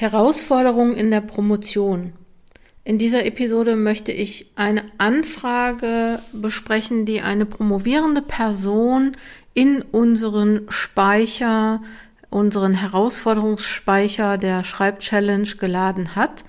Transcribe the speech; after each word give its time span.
Herausforderungen 0.00 0.94
in 0.94 1.10
der 1.10 1.20
Promotion. 1.20 2.14
In 2.84 2.96
dieser 2.96 3.26
Episode 3.26 3.76
möchte 3.76 4.12
ich 4.12 4.46
eine 4.56 4.84
Anfrage 4.96 6.20
besprechen, 6.32 7.04
die 7.04 7.20
eine 7.20 7.44
promovierende 7.44 8.22
Person 8.22 9.12
in 9.52 9.82
unseren 9.82 10.62
Speicher, 10.70 11.82
unseren 12.30 12.72
Herausforderungsspeicher 12.72 14.38
der 14.38 14.64
Schreibchallenge 14.64 15.56
geladen 15.58 16.16
hat. 16.16 16.44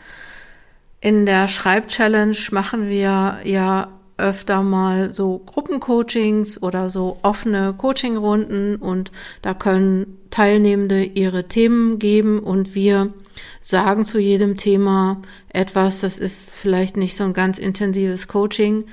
In 1.02 1.26
der 1.26 1.50
Schreibchallenge 1.50 2.38
machen 2.52 2.88
wir 2.88 3.40
ja 3.44 3.90
öfter 4.22 4.64
mal 4.64 5.14
so 5.14 5.40
Gruppencoachings 5.46 6.62
oder 6.62 6.90
so 6.90 7.18
offene 7.24 7.74
Coachingrunden 7.74 8.78
und 8.78 9.12
da 9.42 9.54
können 9.54 10.18
Teilnehmende 10.30 11.04
ihre 11.04 11.48
Themen 11.48 12.00
geben 12.00 12.40
und 12.40 12.76
wir 12.76 13.14
sagen 13.60 14.06
zu 14.06 14.20
jedem 14.20 14.58
Thema 14.58 15.22
etwas. 15.50 16.02
Das 16.02 16.20
ist 16.20 16.50
vielleicht 16.50 16.98
nicht 16.98 17.18
so 17.18 17.24
ein 17.24 17.34
ganz 17.34 17.58
intensives 17.58 18.28
Coaching, 18.28 18.86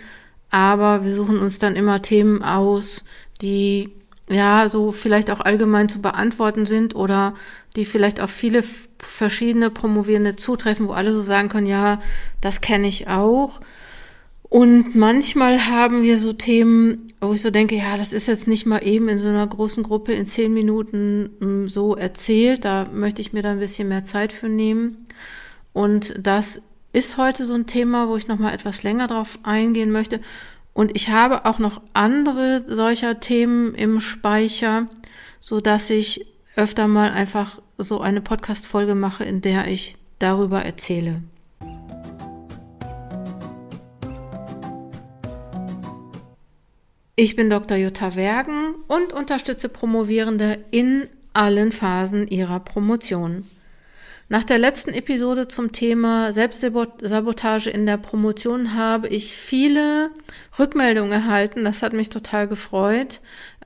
aber 0.51 1.05
wir 1.05 1.13
suchen 1.13 1.39
uns 1.39 1.59
dann 1.59 1.77
immer 1.77 2.03
Themen 2.03 2.43
aus, 2.43 3.05
die 3.41 3.91
ja 4.31 4.69
so 4.69 4.93
vielleicht 4.93 5.31
auch 5.31 5.41
allgemein 5.41 5.89
zu 5.89 6.01
beantworten 6.01 6.67
sind 6.67 6.95
oder 6.95 7.35
die 7.77 7.85
vielleicht 7.85 8.21
auf 8.21 8.31
viele 8.31 8.63
verschiedene 8.99 9.71
Promovierende 9.71 10.37
zutreffen, 10.37 10.89
wo 10.89 10.93
alle 10.93 11.13
so 11.13 11.21
sagen 11.21 11.49
können, 11.49 11.67
ja, 11.67 12.01
das 12.41 12.61
kenne 12.61 12.89
ich 12.89 13.09
auch. 13.09 13.61
Und 14.49 14.95
manchmal 14.95 15.67
haben 15.67 16.03
wir 16.03 16.19
so 16.19 16.33
Themen, 16.33 17.13
wo 17.21 17.35
ich 17.35 17.43
so 17.43 17.51
denke, 17.51 17.77
ja, 17.77 17.97
das 17.97 18.13
ist 18.13 18.29
jetzt 18.29 18.47
nicht 18.47 18.65
mal 18.65 18.79
eben 18.79 19.09
in 19.09 19.19
so 19.19 19.27
einer 19.27 19.47
großen 19.47 19.83
Gruppe 19.83 20.15
in 20.15 20.25
zehn 20.25 20.55
Minuten 20.55 21.31
hm, 21.41 21.69
so 21.69 21.95
erzählt. 21.97 22.65
Da 22.65 22.87
möchte 22.93 23.21
ich 23.21 23.33
mir 23.33 23.43
dann 23.43 23.55
ein 23.55 23.61
bisschen 23.61 23.89
mehr 23.89 24.05
Zeit 24.05 24.33
für 24.33 24.49
nehmen. 24.49 25.07
Und 25.75 26.15
das 26.19 26.63
ist 26.93 27.19
heute 27.19 27.45
so 27.45 27.55
ein 27.55 27.67
Thema, 27.67 28.09
wo 28.09 28.17
ich 28.17 28.29
noch 28.29 28.39
mal 28.39 28.55
etwas 28.55 28.83
länger 28.83 29.07
drauf 29.07 29.39
eingehen 29.43 29.93
möchte. 29.93 30.21
Und 30.73 30.97
ich 30.97 31.11
habe 31.11 31.45
auch 31.45 31.59
noch 31.59 31.83
andere 31.93 32.65
solcher 32.67 33.21
Themen 33.21 33.75
im 33.75 34.01
Speicher, 34.01 34.87
so 35.41 35.61
dass 35.61 35.91
ich 35.91 36.27
öfter 36.57 36.89
mal 36.89 37.11
einfach 37.11 37.61
so 37.77 38.01
eine 38.01 38.21
Podcast-Folge 38.21 38.95
mache, 38.95 39.25
in 39.25 39.41
der 39.41 39.67
ich 39.67 39.97
darüber 40.19 40.63
erzähle. 40.63 41.23
Ich 47.21 47.35
bin 47.35 47.51
Dr. 47.51 47.77
Jutta 47.77 48.15
Wergen 48.15 48.77
und 48.87 49.13
unterstütze 49.13 49.69
Promovierende 49.69 50.59
in 50.71 51.09
allen 51.35 51.73
Phasen 51.73 52.29
ihrer 52.29 52.61
Promotion. 52.61 53.45
Nach 54.29 54.45
der 54.45 54.59
letzten 54.59 54.91
Episode 54.91 55.49
zum 55.49 55.73
Thema 55.73 56.33
Selbstsabotage 56.33 57.71
in 57.71 57.87
der 57.87 57.97
Promotion 57.97 58.75
habe 58.75 59.09
ich 59.09 59.33
viele 59.33 60.13
Rückmeldungen 60.61 61.11
erhalten. 61.11 61.65
Das 61.65 61.83
hat 61.83 61.93
mich 61.93 62.09
total 62.09 62.47
gefreut. 62.47 63.21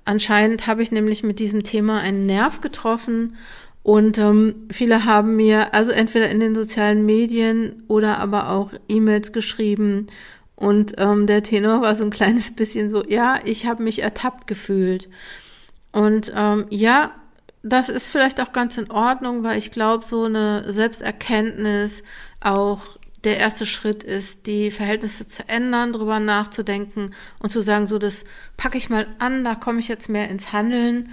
Anscheinend 0.07 0.67
habe 0.67 0.83
ich 0.83 0.91
nämlich 0.91 1.23
mit 1.23 1.39
diesem 1.39 1.63
Thema 1.63 2.01
einen 2.01 2.25
Nerv 2.25 2.63
getroffen 2.63 3.37
und 3.83 4.17
ähm, 4.17 4.67
viele 4.71 5.05
haben 5.05 5.37
mir 5.37 5.75
also 5.75 5.93
entweder 5.93 6.31
in 6.31 6.41
den 6.41 6.55
sozialen 6.55 7.05
Medien 7.05 7.83
oder 7.87 8.17
aber 8.17 8.49
auch 8.49 8.73
E-Mails 8.89 9.31
geschrieben 9.33 10.07
und 10.63 10.95
ähm, 10.99 11.27
der 11.27 11.43
Tenor 11.43 11.83
war 11.83 11.97
so 11.97 12.05
ein 12.05 12.11
kleines 12.11 12.53
bisschen 12.55 12.89
so, 12.89 13.05
ja, 13.05 13.41
ich 13.45 13.67
habe 13.67 13.83
mich 13.83 14.01
ertappt 14.01 14.47
gefühlt. 14.47 15.09
Und 15.91 16.33
ähm, 16.37 16.67
ja, 16.71 17.11
das 17.65 17.89
ist 17.89 18.07
vielleicht 18.07 18.41
auch 18.41 18.53
ganz 18.53 18.79
in 18.79 18.89
Ordnung, 18.89 19.43
weil 19.43 19.59
ich 19.59 19.73
glaube, 19.73 20.07
so 20.07 20.23
eine 20.23 20.73
Selbsterkenntnis 20.73 22.05
auch 22.41 22.97
der 23.25 23.39
erste 23.39 23.67
Schritt 23.67 24.05
ist, 24.05 24.47
die 24.47 24.71
Verhältnisse 24.71 25.27
zu 25.27 25.49
ändern, 25.49 25.93
drüber 25.93 26.21
nachzudenken 26.21 27.13
und 27.41 27.51
zu 27.51 27.61
sagen, 27.61 27.89
so 27.89 27.99
das 27.99 28.25
packe 28.57 28.79
ich 28.79 28.89
mal 28.89 29.09
an, 29.19 29.43
da 29.43 29.57
komme 29.57 29.81
ich 29.81 29.89
jetzt 29.89 30.09
mehr 30.09 30.31
ins 30.31 30.53
Handeln. 30.53 31.11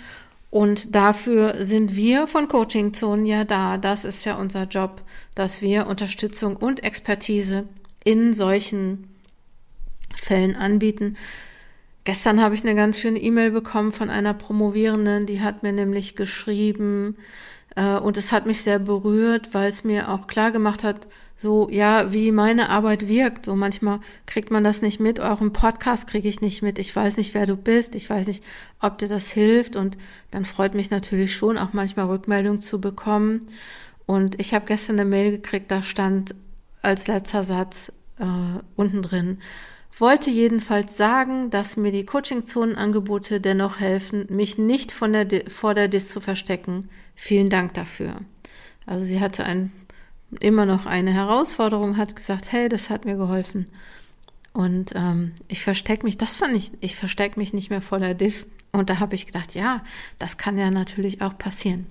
Und 0.52 0.94
dafür 0.94 1.66
sind 1.66 1.96
wir 1.96 2.28
von 2.28 2.48
Coaching 2.48 2.94
Zonen 2.94 3.26
ja 3.26 3.46
da. 3.46 3.80
Das 3.80 4.06
ist 4.06 4.26
ja 4.26 4.36
unser 4.36 4.66
Job, 4.66 5.02
dass 5.34 5.64
wir 5.64 5.88
Unterstützung 5.88 6.56
und 6.56 6.84
Expertise 6.84 7.68
in 8.04 8.34
solchen 8.34 9.10
Fällen 10.20 10.56
anbieten. 10.56 11.18
Gestern 12.04 12.42
habe 12.42 12.56
ich 12.56 12.64
eine 12.64 12.76
ganz 12.76 13.00
schöne 13.00 13.20
E-Mail 13.20 13.52
bekommen 13.52 13.92
von 13.92 14.10
einer 14.10 14.34
Promovierenden, 14.34 15.26
die 15.26 15.42
hat 15.42 15.64
mir 15.64 15.74
nämlich 15.74 16.16
geschrieben 16.16 17.18
äh, 17.76 17.98
und 17.98 18.18
es 18.18 18.32
hat 18.32 18.46
mich 18.46 18.62
sehr 18.62 18.80
berührt, 18.80 19.54
weil 19.54 19.70
es 19.70 19.84
mir 19.84 20.10
auch 20.10 20.28
klar 20.28 20.52
gemacht 20.52 20.84
hat, 20.84 21.08
so 21.38 21.70
ja, 21.72 22.12
wie 22.12 22.32
meine 22.32 22.70
Arbeit 22.70 23.08
wirkt. 23.08 23.46
So 23.46 23.56
manchmal 23.56 24.00
kriegt 24.26 24.52
man 24.52 24.64
das 24.64 24.82
nicht 24.82 25.00
mit, 25.00 25.22
auch 25.22 25.40
im 25.40 25.54
Podcast 25.54 26.08
kriege 26.08 26.28
ich 26.28 26.42
nicht 26.42 26.62
mit. 26.62 26.80
Ich 26.80 26.94
weiß 26.94 27.18
nicht, 27.18 27.34
wer 27.34 27.46
du 27.46 27.56
bist, 27.56 27.96
ich 27.96 28.10
weiß 28.10 28.28
nicht, 28.28 28.44
ob 28.82 28.98
dir 28.98 29.08
das 29.08 29.30
hilft 29.30 29.76
und 29.76 29.98
dann 30.32 30.46
freut 30.46 30.74
mich 30.74 30.92
natürlich 30.92 31.36
schon 31.36 31.58
auch 31.58 31.74
manchmal 31.74 32.08
Rückmeldung 32.08 32.60
zu 32.62 32.82
bekommen. 32.82 33.48
Und 34.06 34.40
ich 34.40 34.54
habe 34.54 34.66
gestern 34.66 35.00
eine 35.00 35.10
Mail 35.10 35.32
gekriegt, 35.32 35.72
da 35.72 35.82
stand 35.82 36.36
als 36.82 37.08
letzter 37.08 37.44
Satz 37.44 37.92
äh, 38.20 38.26
unten 38.76 39.02
drin, 39.02 39.38
wollte 39.98 40.30
jedenfalls 40.30 40.98
sagen, 40.98 41.50
dass 41.50 41.78
mir 41.78 41.92
die 41.92 42.06
Coaching-Zonenangebote 42.06 43.42
dennoch 43.42 43.80
helfen, 43.80 44.26
mich 44.30 44.58
nicht 44.58 44.92
von 44.92 45.14
der, 45.14 45.28
vor 45.48 45.74
der 45.74 45.88
DIS 45.88 46.10
zu 46.10 46.22
verstecken. 46.22 46.90
Vielen 47.16 47.50
Dank 47.50 47.74
dafür. 47.74 48.22
Also 48.86 49.06
sie 49.06 49.20
hatte 49.20 49.44
ein, 49.44 49.72
immer 50.40 50.66
noch 50.66 50.86
eine 50.86 51.14
Herausforderung, 51.14 51.98
hat 51.98 52.16
gesagt, 52.16 52.52
hey, 52.52 52.70
das 52.70 52.90
hat 52.90 53.06
mir 53.06 53.18
geholfen. 53.18 53.68
Und 54.54 54.94
ähm, 54.96 55.34
ich 55.48 55.62
verstecke 55.62 56.06
mich, 56.06 56.18
das 56.18 56.36
fand 56.36 56.56
ich, 56.56 56.72
ich 56.82 56.96
verstecke 56.96 57.40
mich 57.40 57.54
nicht 57.54 57.70
mehr 57.70 57.82
vor 57.82 58.00
der 58.00 58.14
DIS. 58.14 58.48
Und 58.72 58.90
da 58.90 59.00
habe 59.00 59.16
ich 59.16 59.26
gedacht, 59.26 59.56
ja, 59.56 59.84
das 60.18 60.38
kann 60.38 60.58
ja 60.58 60.72
natürlich 60.72 61.22
auch 61.22 61.38
passieren. 61.38 61.88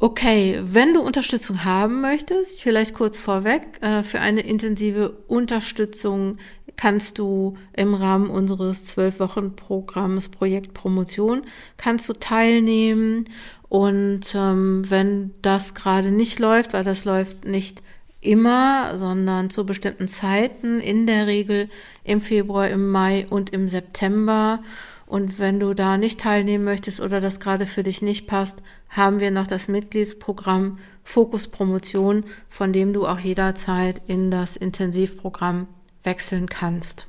Okay, 0.00 0.60
wenn 0.62 0.92
du 0.92 1.00
Unterstützung 1.00 1.64
haben 1.64 2.00
möchtest, 2.00 2.60
vielleicht 2.60 2.94
kurz 2.94 3.16
vorweg, 3.16 3.80
äh, 3.80 4.02
für 4.02 4.20
eine 4.20 4.40
intensive 4.40 5.10
Unterstützung 5.28 6.38
kannst 6.76 7.18
du 7.18 7.56
im 7.76 7.94
Rahmen 7.94 8.30
unseres 8.30 8.84
zwölf 8.84 9.20
Wochen 9.20 9.54
Programms 9.56 10.28
Projekt 10.28 10.74
Promotion 10.74 11.42
kannst 11.76 12.08
du 12.08 12.14
teilnehmen 12.14 13.26
und 13.68 14.34
ähm, 14.34 14.88
wenn 14.88 15.32
das 15.42 15.74
gerade 15.74 16.10
nicht 16.10 16.38
läuft, 16.38 16.72
weil 16.72 16.84
das 16.84 17.04
läuft 17.04 17.44
nicht 17.44 17.82
immer, 18.20 18.96
sondern 18.96 19.50
zu 19.50 19.66
bestimmten 19.66 20.08
Zeiten, 20.08 20.80
in 20.80 21.06
der 21.06 21.26
Regel 21.26 21.68
im 22.04 22.20
Februar, 22.20 22.68
im 22.68 22.90
Mai 22.90 23.26
und 23.28 23.50
im 23.50 23.68
September. 23.68 24.62
Und 25.06 25.38
wenn 25.38 25.60
du 25.60 25.74
da 25.74 25.98
nicht 25.98 26.20
teilnehmen 26.20 26.64
möchtest 26.64 27.00
oder 27.00 27.20
das 27.20 27.38
gerade 27.38 27.66
für 27.66 27.82
dich 27.82 28.00
nicht 28.00 28.26
passt, 28.26 28.62
haben 28.88 29.20
wir 29.20 29.30
noch 29.30 29.46
das 29.46 29.68
Mitgliedsprogramm 29.68 30.78
Fokus 31.02 31.48
Promotion, 31.48 32.24
von 32.48 32.72
dem 32.72 32.92
du 32.94 33.06
auch 33.06 33.18
jederzeit 33.18 34.00
in 34.06 34.30
das 34.30 34.56
Intensivprogramm 34.56 35.68
wechseln 36.04 36.48
kannst. 36.48 37.06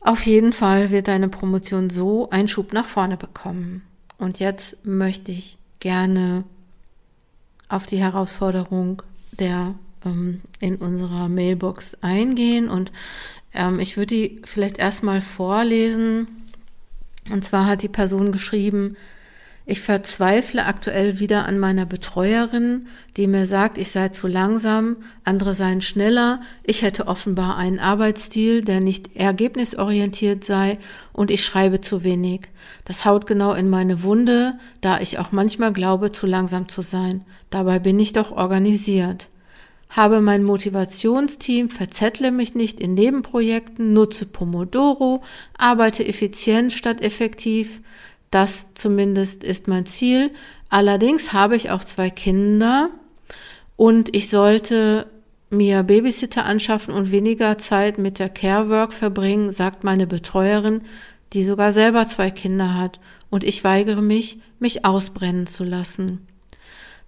Auf 0.00 0.26
jeden 0.26 0.52
Fall 0.52 0.90
wird 0.90 1.08
deine 1.08 1.28
Promotion 1.28 1.88
so 1.88 2.28
einen 2.30 2.48
Schub 2.48 2.72
nach 2.72 2.86
vorne 2.86 3.16
bekommen. 3.16 3.82
Und 4.18 4.40
jetzt 4.40 4.84
möchte 4.84 5.32
ich 5.32 5.58
gerne 5.80 6.44
auf 7.68 7.86
die 7.86 7.98
Herausforderung 7.98 9.02
der 9.38 9.74
ähm, 10.04 10.42
in 10.60 10.76
unserer 10.76 11.28
Mailbox 11.28 11.96
eingehen 12.02 12.68
und 12.68 12.92
ähm, 13.54 13.80
ich 13.80 13.96
würde 13.96 14.14
die 14.14 14.42
vielleicht 14.44 14.78
erstmal 14.78 15.20
vorlesen. 15.20 16.28
Und 17.30 17.44
zwar 17.44 17.66
hat 17.66 17.82
die 17.82 17.88
Person 17.88 18.32
geschrieben, 18.32 18.96
ich 19.64 19.80
verzweifle 19.80 20.66
aktuell 20.66 21.20
wieder 21.20 21.44
an 21.44 21.58
meiner 21.58 21.86
Betreuerin, 21.86 22.88
die 23.16 23.28
mir 23.28 23.46
sagt, 23.46 23.78
ich 23.78 23.92
sei 23.92 24.08
zu 24.08 24.26
langsam, 24.26 24.96
andere 25.24 25.54
seien 25.54 25.80
schneller, 25.80 26.40
ich 26.64 26.82
hätte 26.82 27.06
offenbar 27.06 27.56
einen 27.56 27.78
Arbeitsstil, 27.78 28.62
der 28.62 28.80
nicht 28.80 29.14
ergebnisorientiert 29.14 30.42
sei 30.42 30.78
und 31.12 31.30
ich 31.30 31.44
schreibe 31.44 31.80
zu 31.80 32.02
wenig. 32.02 32.48
Das 32.84 33.04
haut 33.04 33.26
genau 33.26 33.52
in 33.52 33.70
meine 33.70 34.02
Wunde, 34.02 34.54
da 34.80 34.98
ich 35.00 35.18
auch 35.18 35.30
manchmal 35.30 35.72
glaube, 35.72 36.10
zu 36.10 36.26
langsam 36.26 36.68
zu 36.68 36.82
sein. 36.82 37.24
Dabei 37.50 37.78
bin 37.78 38.00
ich 38.00 38.12
doch 38.12 38.32
organisiert. 38.32 39.28
Habe 39.88 40.22
mein 40.22 40.42
Motivationsteam, 40.42 41.68
verzettle 41.68 42.30
mich 42.30 42.54
nicht 42.54 42.80
in 42.80 42.94
Nebenprojekten, 42.94 43.92
nutze 43.92 44.24
Pomodoro, 44.24 45.22
arbeite 45.56 46.06
effizient 46.08 46.72
statt 46.72 47.02
effektiv, 47.02 47.82
das 48.32 48.74
zumindest 48.74 49.44
ist 49.44 49.68
mein 49.68 49.86
Ziel. 49.86 50.30
Allerdings 50.68 51.32
habe 51.32 51.54
ich 51.54 51.70
auch 51.70 51.84
zwei 51.84 52.10
Kinder 52.10 52.88
und 53.76 54.16
ich 54.16 54.30
sollte 54.30 55.06
mir 55.50 55.82
Babysitter 55.82 56.46
anschaffen 56.46 56.94
und 56.94 57.10
weniger 57.10 57.58
Zeit 57.58 57.98
mit 57.98 58.18
der 58.18 58.30
Carework 58.30 58.94
verbringen, 58.94 59.52
sagt 59.52 59.84
meine 59.84 60.06
Betreuerin, 60.06 60.80
die 61.34 61.44
sogar 61.44 61.72
selber 61.72 62.06
zwei 62.06 62.30
Kinder 62.30 62.74
hat 62.74 63.00
und 63.28 63.44
ich 63.44 63.64
weigere 63.64 64.00
mich, 64.00 64.38
mich 64.58 64.84
ausbrennen 64.86 65.46
zu 65.46 65.62
lassen. 65.62 66.26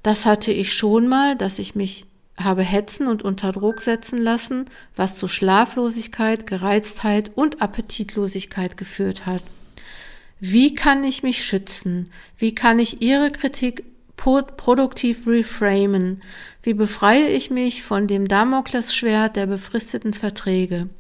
Das 0.03 0.27
hatte 0.27 0.53
ich 0.53 0.75
schon 0.75 1.09
mal, 1.09 1.37
dass 1.37 1.59
ich 1.59 1.75
mich 1.75 2.05
habe 2.37 2.62
hetzen 2.62 3.06
und 3.06 3.23
unter 3.23 3.53
Druck 3.53 3.81
setzen 3.81 4.19
lassen, 4.19 4.67
was 4.94 5.17
zu 5.17 5.27
Schlaflosigkeit, 5.27 6.47
Gereiztheit 6.47 7.31
und 7.35 7.62
Appetitlosigkeit 7.62 8.77
geführt 8.77 9.25
hat. 9.25 9.43
Wie 10.46 10.75
kann 10.75 11.05
ich 11.05 11.23
mich 11.23 11.43
schützen? 11.43 12.11
Wie 12.37 12.55
kann 12.55 12.79
ich 12.79 13.00
Ihre 13.00 13.31
Kritik 13.31 13.82
produktiv 14.14 15.26
reframen? 15.26 16.23
Wie 16.62 16.75
befreie 16.75 17.31
ich 17.31 17.50
mich 17.50 17.82
von 17.82 18.06
dem 18.06 18.29
Damoklesschwert 18.29 19.37
der 19.37 19.46
befristeten 19.46 20.12
Verträge? 20.12 20.91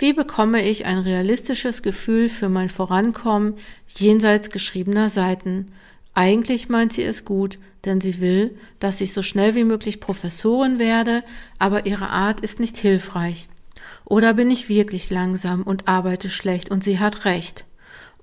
Wie 0.00 0.12
bekomme 0.14 0.68
ich 0.68 0.84
ein 0.84 0.98
realistisches 0.98 1.82
Gefühl 1.82 2.28
für 2.28 2.48
mein 2.48 2.68
Vorankommen 2.68 3.54
jenseits 3.96 4.50
geschriebener 4.50 5.10
Seiten? 5.10 5.66
Eigentlich 6.14 6.68
meint 6.68 6.92
sie 6.92 7.04
es 7.04 7.24
gut, 7.24 7.60
denn 7.84 8.00
sie 8.00 8.20
will, 8.20 8.58
dass 8.80 9.00
ich 9.00 9.12
so 9.12 9.22
schnell 9.22 9.54
wie 9.54 9.62
möglich 9.62 10.00
Professorin 10.00 10.80
werde, 10.80 11.22
aber 11.60 11.86
ihre 11.86 12.10
Art 12.10 12.40
ist 12.40 12.58
nicht 12.58 12.76
hilfreich. 12.76 13.48
Oder 14.04 14.34
bin 14.34 14.50
ich 14.50 14.68
wirklich 14.68 15.08
langsam 15.08 15.62
und 15.62 15.86
arbeite 15.86 16.30
schlecht 16.30 16.68
und 16.72 16.82
sie 16.82 16.98
hat 16.98 17.26
recht? 17.26 17.64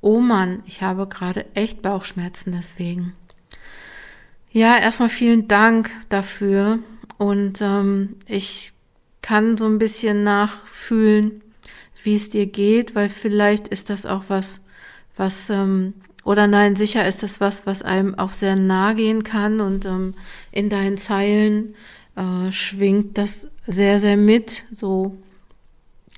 Oh 0.05 0.19
Mann, 0.19 0.61
ich 0.67 0.83
habe 0.83 1.07
gerade 1.07 1.47
echt 1.55 1.81
Bauchschmerzen 1.81 2.51
deswegen. 2.51 3.13
Ja, 4.51 4.77
erstmal 4.77 5.09
vielen 5.09 5.47
Dank 5.47 5.89
dafür 6.09 6.77
und 7.17 7.59
ähm, 7.59 8.17
ich 8.27 8.73
kann 9.23 9.57
so 9.57 9.65
ein 9.65 9.79
bisschen 9.79 10.21
nachfühlen, 10.21 11.41
wie 12.03 12.13
es 12.13 12.29
dir 12.29 12.45
geht, 12.45 12.93
weil 12.93 13.09
vielleicht 13.09 13.67
ist 13.69 13.89
das 13.89 14.05
auch 14.05 14.25
was, 14.27 14.61
was 15.17 15.49
ähm, 15.49 15.95
oder 16.23 16.45
nein, 16.45 16.75
sicher 16.75 17.07
ist 17.07 17.23
das 17.23 17.41
was, 17.41 17.65
was 17.65 17.81
einem 17.81 18.13
auch 18.13 18.31
sehr 18.31 18.55
nahe 18.55 18.93
gehen 18.93 19.23
kann 19.23 19.59
und 19.59 19.85
ähm, 19.85 20.13
in 20.51 20.69
deinen 20.69 20.97
Zeilen 20.99 21.73
äh, 22.15 22.51
schwingt 22.51 23.17
das 23.17 23.47
sehr, 23.65 23.99
sehr 23.99 24.17
mit, 24.17 24.65
so. 24.71 25.17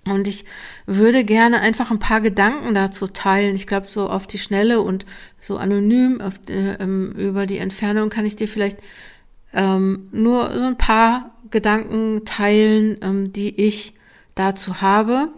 Und 0.09 0.27
ich 0.27 0.45
würde 0.86 1.24
gerne 1.24 1.62
einfach 1.62 1.92
ein 1.92 2.00
paar 2.00 2.21
Gedanken 2.21 2.74
dazu 2.74 3.07
teilen. 3.07 3.56
Ich 3.56 3.68
glaube, 3.68 3.88
so 3.88 4.09
auf 4.09 4.27
die 4.27 4.39
Schnelle 4.39 4.81
und 4.81 5.06
so 5.39 5.57
anonym 5.57 6.21
auf, 6.21 6.39
äh, 6.50 6.74
ähm, 6.75 7.12
über 7.13 7.45
die 7.45 7.57
Entfernung 7.57 8.09
kann 8.09 8.25
ich 8.25 8.36
dir 8.36 8.48
vielleicht 8.48 8.80
ähm, 9.54 10.07
nur 10.12 10.51
so 10.54 10.65
ein 10.65 10.77
paar 10.77 11.31
Gedanken 11.50 12.25
teilen, 12.25 12.98
ähm, 13.01 13.33
die 13.33 13.59
ich 13.62 13.94
dazu 14.36 14.81
habe. 14.81 15.30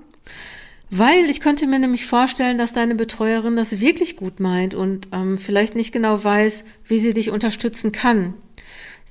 Weil 0.92 1.30
ich 1.30 1.40
könnte 1.40 1.68
mir 1.68 1.78
nämlich 1.78 2.08
vorstellen, 2.08 2.58
dass 2.58 2.74
deine 2.74 2.96
Betreuerin 2.96 3.56
das 3.56 3.80
wirklich 3.80 4.16
gut 4.16 4.40
meint 4.40 4.74
und 4.74 5.08
ähm, 5.12 5.38
vielleicht 5.38 5.76
nicht 5.76 5.92
genau 5.92 6.24
weiß, 6.24 6.64
wie 6.86 6.98
sie 6.98 7.14
dich 7.14 7.30
unterstützen 7.30 7.92
kann. 7.92 8.34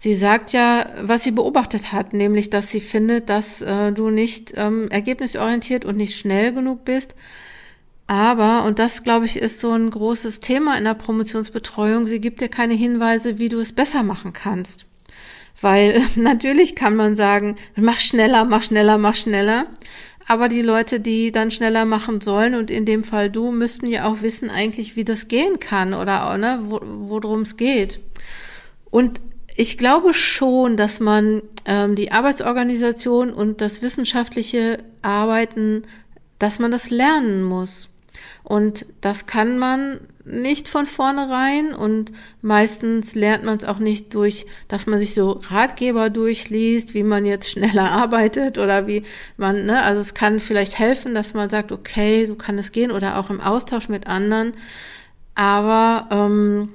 Sie 0.01 0.15
sagt 0.15 0.53
ja, 0.53 0.87
was 1.03 1.25
sie 1.25 1.33
beobachtet 1.33 1.93
hat, 1.93 2.13
nämlich, 2.13 2.51
dass 2.51 2.71
sie 2.71 2.81
findet, 2.81 3.29
dass 3.29 3.63
äh, 3.63 3.91
du 3.91 4.11
nicht 4.11 4.53
ähm, 4.57 4.87
ergebnisorientiert 4.91 5.85
und 5.85 5.97
nicht 5.97 6.17
schnell 6.17 6.53
genug 6.53 6.85
bist. 6.85 7.17
Aber, 8.07 8.63
und 8.65 8.79
das 8.79 9.03
glaube 9.03 9.25
ich, 9.25 9.41
ist 9.41 9.59
so 9.59 9.73
ein 9.73 9.91
großes 9.91 10.39
Thema 10.39 10.79
in 10.79 10.85
der 10.85 10.95
Promotionsbetreuung, 10.95 12.07
sie 12.07 12.21
gibt 12.21 12.41
dir 12.41 12.49
keine 12.49 12.75
Hinweise, 12.75 13.41
wie 13.41 13.49
du 13.49 13.59
es 13.59 13.73
besser 13.73 14.05
machen 14.05 14.33
kannst. 14.33 14.87
Weil 15.61 16.01
natürlich 16.15 16.77
kann 16.77 16.95
man 16.95 17.17
sagen, 17.17 17.57
mach 17.75 17.99
schneller, 17.99 18.45
mach 18.45 18.63
schneller, 18.63 18.99
mach 18.99 19.17
schneller. 19.17 19.67
Aber 20.29 20.49
die 20.49 20.63
Leute, 20.63 21.01
die 21.01 21.33
dann 21.33 21.51
schneller 21.51 21.87
machen 21.87 22.21
sollen, 22.21 22.55
und 22.55 22.71
in 22.71 22.85
dem 22.85 23.03
Fall 23.03 23.31
du, 23.31 23.51
müssten 23.51 23.89
ja 23.89 24.05
auch 24.05 24.23
wissen 24.23 24.49
eigentlich, 24.49 24.95
wie 24.95 25.05
das 25.05 25.27
gehen 25.27 25.59
kann 25.59 25.93
oder 25.93 26.39
ne, 26.39 26.61
wo, 26.63 26.81
worum 26.85 27.41
es 27.41 27.57
geht. 27.57 27.99
Und 28.91 29.21
ich 29.61 29.77
glaube 29.77 30.15
schon, 30.15 30.77
dass 30.77 31.01
man 31.01 31.43
ähm, 31.65 31.97
die 31.97 32.13
Arbeitsorganisation 32.13 33.33
und 33.33 33.61
das 33.61 33.83
wissenschaftliche 33.83 34.79
Arbeiten, 35.03 35.83
dass 36.39 36.61
man 36.61 36.71
das 36.71 36.91
lernen 36.91 37.43
muss. 37.43 37.91
Und 38.45 38.87
das 39.01 39.27
kann 39.27 39.59
man 39.59 39.99
nicht 40.25 40.69
von 40.69 40.87
vornherein 40.87 41.75
und 41.75 42.13
meistens 42.41 43.17
lernt 43.17 43.43
man 43.43 43.57
es 43.57 43.65
auch 43.65 43.81
nicht 43.81 44.15
durch, 44.15 44.47
dass 44.69 44.87
man 44.87 45.01
sich 45.01 45.13
so 45.13 45.41
Ratgeber 45.51 46.09
durchliest, 46.09 46.95
wie 46.95 47.03
man 47.03 47.27
jetzt 47.27 47.51
schneller 47.51 47.91
arbeitet 47.91 48.59
oder 48.59 48.87
wie 48.87 49.03
man, 49.37 49.67
ne, 49.67 49.83
also 49.83 50.01
es 50.01 50.15
kann 50.15 50.39
vielleicht 50.39 50.79
helfen, 50.79 51.17
dass 51.17 51.35
man 51.35 51.51
sagt, 51.51 51.73
okay, 51.73 52.25
so 52.27 52.37
kann 52.37 52.59
es 52.59 52.71
gehen 52.71 52.93
oder 52.93 53.19
auch 53.19 53.29
im 53.29 53.41
Austausch 53.41 53.89
mit 53.89 54.07
anderen, 54.07 54.53
aber 55.35 56.07
ähm, 56.13 56.69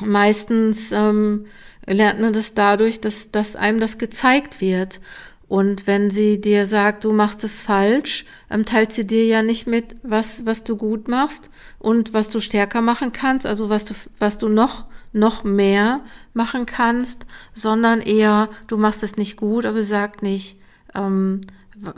meistens 0.00 0.90
ähm, 0.90 1.46
lernt 1.86 2.20
man 2.20 2.32
das 2.32 2.54
dadurch, 2.54 3.00
dass, 3.00 3.30
dass 3.30 3.56
einem 3.56 3.80
das 3.80 3.98
gezeigt 3.98 4.60
wird 4.60 5.00
und 5.48 5.86
wenn 5.86 6.10
sie 6.10 6.40
dir 6.40 6.66
sagt, 6.66 7.04
du 7.04 7.12
machst 7.12 7.44
es 7.44 7.60
falsch, 7.60 8.24
ähm, 8.50 8.64
teilt 8.64 8.92
sie 8.92 9.06
dir 9.06 9.26
ja 9.26 9.42
nicht 9.42 9.66
mit, 9.66 9.96
was, 10.02 10.46
was 10.46 10.64
du 10.64 10.76
gut 10.76 11.06
machst 11.08 11.50
und 11.78 12.14
was 12.14 12.30
du 12.30 12.40
stärker 12.40 12.80
machen 12.80 13.12
kannst, 13.12 13.46
also 13.46 13.68
was 13.68 13.84
du, 13.84 13.94
was 14.18 14.38
du 14.38 14.48
noch, 14.48 14.86
noch 15.12 15.44
mehr 15.44 16.00
machen 16.32 16.66
kannst, 16.66 17.26
sondern 17.52 18.00
eher, 18.00 18.48
du 18.68 18.76
machst 18.78 19.02
es 19.02 19.16
nicht 19.16 19.36
gut, 19.36 19.66
aber 19.66 19.84
sagt 19.84 20.22
nicht, 20.22 20.56
ähm, 20.94 21.42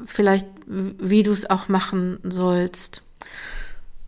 vielleicht, 0.04 0.46
wie 0.66 1.22
du 1.22 1.30
es 1.30 1.48
auch 1.48 1.68
machen 1.68 2.18
sollst. 2.24 3.02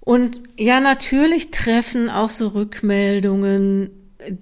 Und 0.01 0.43
ja, 0.59 0.81
natürlich 0.81 1.51
treffen 1.51 2.11
auch 2.11 2.31
so 2.31 2.49
Rückmeldungen, 2.49 3.91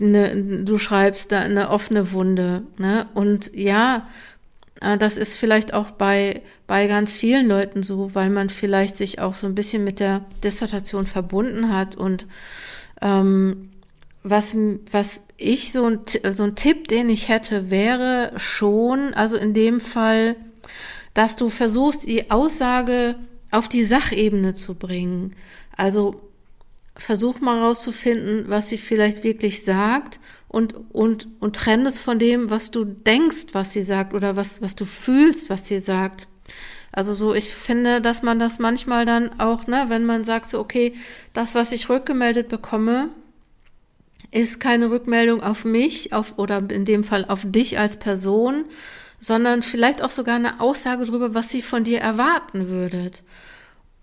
ne, 0.00 0.62
du 0.64 0.78
schreibst 0.78 1.32
da 1.32 1.40
eine 1.40 1.70
offene 1.70 2.12
Wunde, 2.12 2.62
ne? 2.78 3.08
Und 3.14 3.55
ja, 3.55 4.08
äh, 4.81 4.96
das 4.99 5.17
ist 5.17 5.37
vielleicht 5.37 5.75
auch 5.75 5.90
bei, 5.90 6.43
bei 6.67 6.87
ganz 6.87 7.12
vielen 7.12 7.46
Leuten 7.46 7.82
so, 7.82 8.14
weil 8.14 8.31
man 8.31 8.49
vielleicht 8.49 8.96
sich 8.96 9.20
auch 9.20 9.34
so 9.34 9.46
ein 9.46 9.55
bisschen 9.55 9.84
mit 9.84 10.00
der 10.00 10.25
Dissertation 10.43 11.06
verbunden 11.06 11.73
hat. 11.73 11.96
Und 11.96 12.26
ähm, 13.02 13.70
was, 14.23 14.56
was 14.90 15.23
ich 15.37 15.73
so 15.73 15.84
ein, 15.84 16.00
so 16.31 16.44
ein 16.44 16.56
Tipp, 16.56 16.88
den 16.88 17.08
ich 17.11 17.29
hätte, 17.29 17.70
wäre 17.70 18.32
schon, 18.37 19.14
also 19.14 19.37
in 19.37 19.55
dem 19.55 19.81
Fall, 19.81 20.37
dass 21.14 21.37
du 21.37 21.49
versuchst, 21.49 22.06
die 22.06 22.31
Aussage 22.31 23.17
auf 23.50 23.69
die 23.69 23.84
Sachebene 23.84 24.55
zu 24.55 24.75
bringen. 24.75 25.34
Also 25.76 26.20
versuch 26.96 27.40
mal 27.40 27.60
rauszufinden, 27.60 28.44
was 28.48 28.69
sie 28.69 28.78
vielleicht 28.78 29.25
wirklich 29.25 29.64
sagt 29.64 30.19
und, 30.48 30.75
und, 30.93 31.28
und 31.40 31.56
trenn 31.56 31.84
es 31.87 32.00
von 32.00 32.19
dem, 32.19 32.50
was 32.50 32.70
du 32.70 32.84
denkst, 32.84 33.46
was 33.52 33.72
sie 33.72 33.82
sagt 33.82 34.15
oder 34.15 34.36
was, 34.36 34.62
was 34.62 34.76
du 34.76 34.84
fühlst, 34.84 35.50
was 35.50 35.67
sie 35.67 35.79
sagt. 35.79 36.29
Also 36.93 37.12
so, 37.12 37.34
ich 37.34 37.53
finde, 37.53 38.00
dass 38.00 38.22
man 38.22 38.38
das 38.38 38.58
manchmal 38.58 39.05
dann 39.05 39.38
auch, 39.38 39.67
ne, 39.67 39.86
wenn 39.88 40.06
man 40.06 40.24
sagt 40.24 40.48
so, 40.48 40.58
okay, 40.58 40.94
das, 41.34 41.55
was 41.55 41.72
ich 41.72 41.91
rückgemeldet 41.91 42.48
bekomme, 42.48 43.10
ist 44.31 44.60
keine 44.60 44.91
Rückmeldung 44.91 45.43
auf 45.43 45.65
mich, 45.65 46.12
auf, 46.12 46.38
oder 46.38 46.62
in 46.70 46.84
dem 46.84 47.05
Fall 47.05 47.26
auf 47.26 47.43
dich 47.44 47.79
als 47.79 47.98
Person, 47.98 48.65
sondern 49.19 49.62
vielleicht 49.62 50.03
auch 50.03 50.10
sogar 50.10 50.36
eine 50.36 50.60
Aussage 50.60 51.05
darüber, 51.05 51.34
was 51.34 51.50
sie 51.50 51.62
von 51.62 51.84
dir 51.84 52.00
erwarten 52.00 52.69
würdet. 52.69 53.22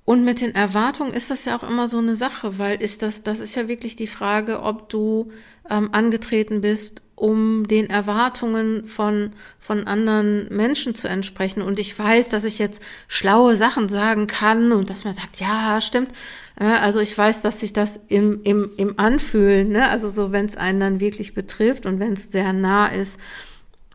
Und 0.06 0.26
mit 0.26 0.42
den 0.42 0.54
Erwartungen 0.54 1.14
ist 1.14 1.30
das 1.30 1.46
ja 1.46 1.58
auch 1.58 1.64
immer 1.64 1.88
so 1.88 1.98
eine 1.98 2.16
Sache, 2.16 2.58
weil 2.60 2.82
ist 2.82 3.02
das, 3.02 3.24
das 3.24 3.40
ist 3.40 3.56
ja 3.56 3.70
wirklich 3.70 3.96
die 3.96 4.08
Frage, 4.08 4.62
ob 4.62 4.90
du 4.90 5.32
ähm, 5.70 5.90
angetreten 5.94 6.60
bist, 6.60 7.04
um 7.16 7.68
den 7.68 7.90
Erwartungen 7.90 8.86
von, 8.86 9.32
von 9.58 9.88
anderen 9.88 10.48
Menschen 10.54 10.94
zu 10.94 11.08
entsprechen. 11.08 11.62
Und 11.62 11.80
ich 11.80 11.98
weiß, 11.98 12.30
dass 12.30 12.44
ich 12.44 12.60
jetzt 12.60 12.82
schlaue 13.08 13.56
Sachen 13.56 13.88
sagen 13.88 14.28
kann 14.28 14.74
und 14.74 14.90
dass 14.90 15.06
man 15.06 15.14
sagt, 15.14 15.40
ja, 15.40 15.80
stimmt. 15.80 16.12
Also 16.58 17.00
ich 17.00 17.18
weiß, 17.18 17.42
dass 17.42 17.62
sich 17.62 17.72
das 17.72 18.00
im, 18.10 18.42
im, 18.44 18.70
im 18.76 19.00
Anfühlen, 19.00 19.70
ne? 19.70 19.90
also 19.90 20.10
so, 20.10 20.34
wenn 20.34 20.46
es 20.46 20.58
einen 20.58 20.80
dann 20.82 21.00
wirklich 21.00 21.34
betrifft 21.34 21.86
und 21.86 22.00
wenn 22.00 22.14
es 22.14 22.32
sehr 22.32 22.52
nah 22.52 22.88
ist, 22.88 23.20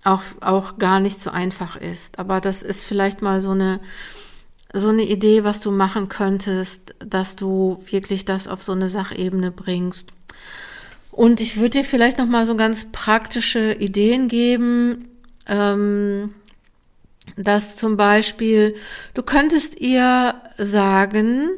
auch, 0.05 0.23
auch 0.41 0.79
gar 0.79 1.01
nicht 1.01 1.21
so 1.21 1.31
einfach 1.31 1.77
ist. 1.77 2.19
Aber 2.19 2.41
das 2.41 2.63
ist 2.63 2.83
vielleicht 2.83 3.21
mal 3.21 3.41
so 3.41 3.51
eine, 3.51 3.81
so 4.73 4.89
eine 4.89 5.05
Idee, 5.05 5.45
was 5.45 5.61
du 5.61 5.71
machen 5.71 6.09
könntest, 6.09 6.95
dass 6.99 7.37
du 7.37 7.83
wirklich 7.91 8.25
das 8.25 8.49
auf 8.49 8.63
so 8.63 8.73
eine 8.73 8.89
Sachebene 8.89 9.51
bringst. 9.51 10.13
Und 11.11 11.41
ich 11.41 11.57
würde 11.57 11.79
dir 11.79 11.85
vielleicht 11.85 12.19
noch 12.19 12.27
mal 12.27 12.47
so 12.47 12.55
ganz 12.55 12.93
praktische 12.93 13.73
Ideen 13.73 14.29
geben, 14.29 15.09
ähm, 15.47 16.35
dass 17.37 17.77
zum 17.77 17.97
Beispiel 17.97 18.77
du 19.15 19.23
könntest 19.23 19.81
ihr 19.81 20.35
sagen, 20.59 21.49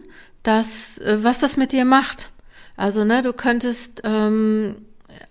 dass 0.43 0.99
äh, 0.99 1.23
was 1.23 1.41
das 1.41 1.57
mit 1.57 1.73
dir 1.73 1.85
macht. 1.85 2.31
Also 2.77 3.05
ne, 3.05 3.23
du 3.23 3.33
könntest 3.33 4.01
ähm, 4.05 4.77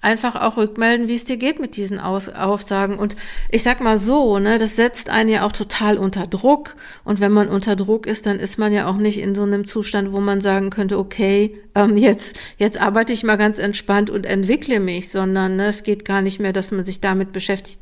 einfach 0.01 0.35
auch 0.35 0.57
rückmelden, 0.57 1.07
wie 1.07 1.15
es 1.15 1.25
dir 1.25 1.37
geht 1.37 1.59
mit 1.59 1.75
diesen 1.75 1.99
Aus 1.99 2.29
Aussagen. 2.29 2.97
Und 2.97 3.15
ich 3.49 3.63
sag 3.63 3.81
mal 3.81 3.97
so, 3.97 4.39
ne, 4.39 4.57
das 4.57 4.75
setzt 4.75 5.09
einen 5.09 5.29
ja 5.29 5.45
auch 5.45 5.51
total 5.51 5.97
unter 5.97 6.27
Druck. 6.27 6.75
Und 7.03 7.19
wenn 7.19 7.31
man 7.31 7.49
unter 7.49 7.75
Druck 7.75 8.05
ist, 8.05 8.25
dann 8.25 8.39
ist 8.39 8.57
man 8.57 8.71
ja 8.71 8.87
auch 8.87 8.97
nicht 8.97 9.19
in 9.19 9.35
so 9.35 9.43
einem 9.43 9.65
Zustand, 9.65 10.11
wo 10.13 10.19
man 10.19 10.41
sagen 10.41 10.69
könnte, 10.69 10.97
okay, 10.97 11.57
ähm, 11.75 11.97
jetzt, 11.97 12.37
jetzt 12.57 12.79
arbeite 12.79 13.13
ich 13.13 13.23
mal 13.23 13.37
ganz 13.37 13.59
entspannt 13.59 14.09
und 14.09 14.25
entwickle 14.25 14.79
mich, 14.79 15.09
sondern 15.09 15.57
ne, 15.57 15.67
es 15.67 15.83
geht 15.83 16.05
gar 16.05 16.21
nicht 16.21 16.39
mehr, 16.39 16.53
dass 16.53 16.71
man 16.71 16.85
sich 16.85 17.01
damit 17.01 17.31
beschäftigt, 17.31 17.79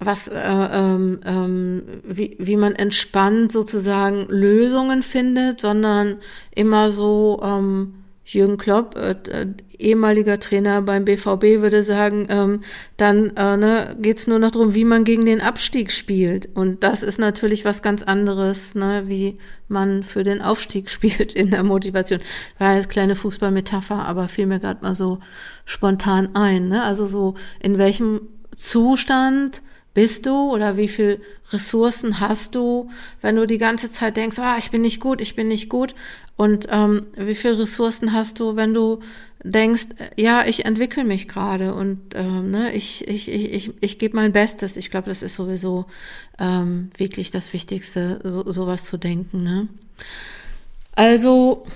was, 0.00 0.28
äh, 0.28 0.38
ähm, 0.38 1.20
ähm, 1.26 1.82
wie, 2.04 2.36
wie 2.38 2.56
man 2.56 2.74
entspannt 2.74 3.50
sozusagen 3.52 4.26
Lösungen 4.28 5.02
findet, 5.02 5.60
sondern 5.60 6.18
immer 6.54 6.90
so, 6.90 7.40
ähm, 7.42 7.97
Jürgen 8.28 8.58
Klopp, 8.58 8.94
äh, 8.96 9.14
äh, 9.30 9.46
ehemaliger 9.78 10.38
Trainer 10.38 10.82
beim 10.82 11.06
BVB, 11.06 11.62
würde 11.62 11.82
sagen, 11.82 12.26
ähm, 12.28 12.60
dann 12.98 13.30
äh, 13.36 13.56
ne, 13.56 13.96
geht 14.00 14.18
es 14.18 14.26
nur 14.26 14.38
noch 14.38 14.50
darum, 14.50 14.74
wie 14.74 14.84
man 14.84 15.04
gegen 15.04 15.24
den 15.24 15.40
Abstieg 15.40 15.90
spielt. 15.92 16.54
Und 16.54 16.82
das 16.82 17.02
ist 17.02 17.18
natürlich 17.18 17.64
was 17.64 17.80
ganz 17.80 18.02
anderes, 18.02 18.74
ne, 18.74 19.04
wie 19.06 19.38
man 19.66 20.02
für 20.02 20.24
den 20.24 20.42
Aufstieg 20.42 20.90
spielt 20.90 21.32
in 21.32 21.50
der 21.50 21.62
Motivation. 21.62 22.20
War 22.58 22.76
jetzt 22.76 22.90
kleine 22.90 23.14
Fußballmetapher, 23.14 24.04
aber 24.04 24.28
fiel 24.28 24.46
mir 24.46 24.60
gerade 24.60 24.82
mal 24.82 24.94
so 24.94 25.20
spontan 25.64 26.34
ein. 26.34 26.68
Ne? 26.68 26.82
Also 26.82 27.06
so, 27.06 27.34
in 27.60 27.78
welchem 27.78 28.20
Zustand 28.54 29.62
bist 29.98 30.26
du 30.26 30.52
oder 30.52 30.76
wie 30.76 30.86
viel 30.86 31.20
Ressourcen 31.52 32.20
hast 32.20 32.54
du, 32.54 32.88
wenn 33.20 33.34
du 33.34 33.48
die 33.48 33.58
ganze 33.58 33.90
Zeit 33.90 34.16
denkst, 34.16 34.38
ah, 34.38 34.54
ich 34.56 34.70
bin 34.70 34.80
nicht 34.80 35.00
gut, 35.00 35.20
ich 35.20 35.34
bin 35.34 35.48
nicht 35.48 35.68
gut. 35.68 35.96
Und 36.36 36.68
ähm, 36.70 37.06
wie 37.16 37.34
viel 37.34 37.54
Ressourcen 37.54 38.12
hast 38.12 38.38
du, 38.38 38.54
wenn 38.54 38.74
du 38.74 39.00
denkst, 39.42 39.86
ja, 40.16 40.46
ich 40.46 40.64
entwickle 40.64 41.02
mich 41.02 41.26
gerade 41.26 41.74
und 41.74 42.14
ähm, 42.14 42.52
ne, 42.52 42.72
ich, 42.74 43.08
ich, 43.08 43.28
ich, 43.28 43.52
ich, 43.52 43.72
ich 43.80 43.98
gebe 43.98 44.14
mein 44.14 44.30
Bestes. 44.30 44.76
Ich 44.76 44.92
glaube, 44.92 45.08
das 45.08 45.22
ist 45.22 45.34
sowieso 45.34 45.86
ähm, 46.38 46.90
wirklich 46.96 47.32
das 47.32 47.52
Wichtigste, 47.52 48.20
so, 48.22 48.48
sowas 48.52 48.84
zu 48.84 48.98
denken. 48.98 49.42
Ne? 49.42 49.66
Also 50.92 51.66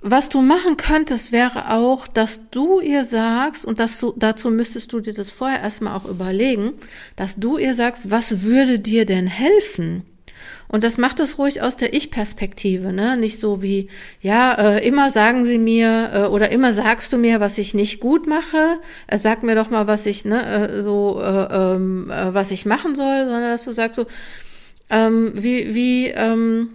was 0.00 0.28
du 0.28 0.42
machen 0.42 0.76
könntest, 0.76 1.32
wäre 1.32 1.72
auch, 1.72 2.06
dass 2.06 2.40
du 2.50 2.80
ihr 2.80 3.04
sagst, 3.04 3.64
und 3.64 3.80
das, 3.80 4.04
dazu 4.16 4.50
müsstest 4.50 4.92
du 4.92 5.00
dir 5.00 5.14
das 5.14 5.30
vorher 5.30 5.60
erstmal 5.60 5.96
auch 5.96 6.04
überlegen, 6.04 6.74
dass 7.16 7.36
du 7.36 7.58
ihr 7.58 7.74
sagst, 7.74 8.10
was 8.10 8.42
würde 8.42 8.78
dir 8.78 9.06
denn 9.06 9.26
helfen? 9.26 10.04
Und 10.68 10.84
das 10.84 10.98
macht 10.98 11.18
es 11.18 11.38
ruhig 11.38 11.62
aus 11.62 11.76
der 11.76 11.94
Ich-Perspektive, 11.94 12.92
ne? 12.92 13.16
Nicht 13.16 13.40
so 13.40 13.62
wie, 13.62 13.88
ja, 14.20 14.52
äh, 14.52 14.86
immer 14.86 15.10
sagen 15.10 15.44
sie 15.44 15.58
mir 15.58 16.10
äh, 16.12 16.26
oder 16.26 16.52
immer 16.52 16.74
sagst 16.74 17.12
du 17.12 17.16
mir, 17.16 17.40
was 17.40 17.56
ich 17.58 17.74
nicht 17.74 18.00
gut 18.00 18.26
mache. 18.26 18.78
Äh, 19.06 19.18
sag 19.18 19.42
mir 19.42 19.54
doch 19.54 19.70
mal, 19.70 19.88
was 19.88 20.04
ich, 20.04 20.26
ne, 20.26 20.68
äh, 20.68 20.82
so, 20.82 21.20
äh, 21.22 21.74
ähm, 21.74 22.10
äh, 22.10 22.34
was 22.34 22.50
ich 22.50 22.66
machen 22.66 22.94
soll, 22.94 23.24
sondern 23.24 23.50
dass 23.50 23.64
du 23.64 23.72
sagst 23.72 23.96
so, 23.96 24.06
ähm, 24.90 25.32
wie, 25.34 25.74
wie, 25.74 26.08
ähm, 26.08 26.68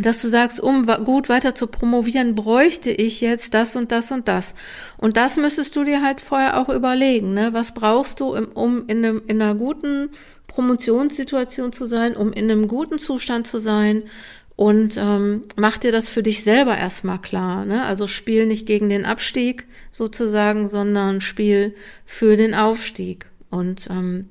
dass 0.00 0.22
du 0.22 0.28
sagst, 0.28 0.58
um 0.58 0.86
gut 1.04 1.28
weiter 1.28 1.54
zu 1.54 1.66
promovieren, 1.66 2.34
bräuchte 2.34 2.90
ich 2.90 3.20
jetzt 3.20 3.52
das 3.52 3.76
und 3.76 3.92
das 3.92 4.10
und 4.10 4.26
das. 4.26 4.54
Und 4.96 5.18
das 5.18 5.36
müsstest 5.36 5.76
du 5.76 5.84
dir 5.84 6.02
halt 6.02 6.22
vorher 6.22 6.58
auch 6.58 6.70
überlegen. 6.70 7.34
Ne? 7.34 7.50
Was 7.52 7.74
brauchst 7.74 8.20
du, 8.20 8.34
um 8.34 8.86
in, 8.86 9.04
einem, 9.04 9.22
in 9.26 9.42
einer 9.42 9.54
guten 9.54 10.08
Promotionssituation 10.46 11.72
zu 11.72 11.84
sein, 11.84 12.16
um 12.16 12.32
in 12.32 12.50
einem 12.50 12.68
guten 12.68 12.98
Zustand 12.98 13.46
zu 13.46 13.58
sein? 13.58 14.04
Und 14.56 14.96
ähm, 14.96 15.44
mach 15.56 15.76
dir 15.76 15.92
das 15.92 16.08
für 16.08 16.22
dich 16.22 16.42
selber 16.42 16.76
erstmal 16.76 17.20
klar. 17.20 17.66
Ne? 17.66 17.84
Also 17.84 18.06
spiel 18.06 18.46
nicht 18.46 18.66
gegen 18.66 18.88
den 18.88 19.04
Abstieg 19.04 19.66
sozusagen, 19.90 20.68
sondern 20.68 21.20
spiel 21.20 21.74
für 22.06 22.38
den 22.38 22.54
Aufstieg. 22.54 23.26
Und 23.50 23.88
ähm, 23.90 24.28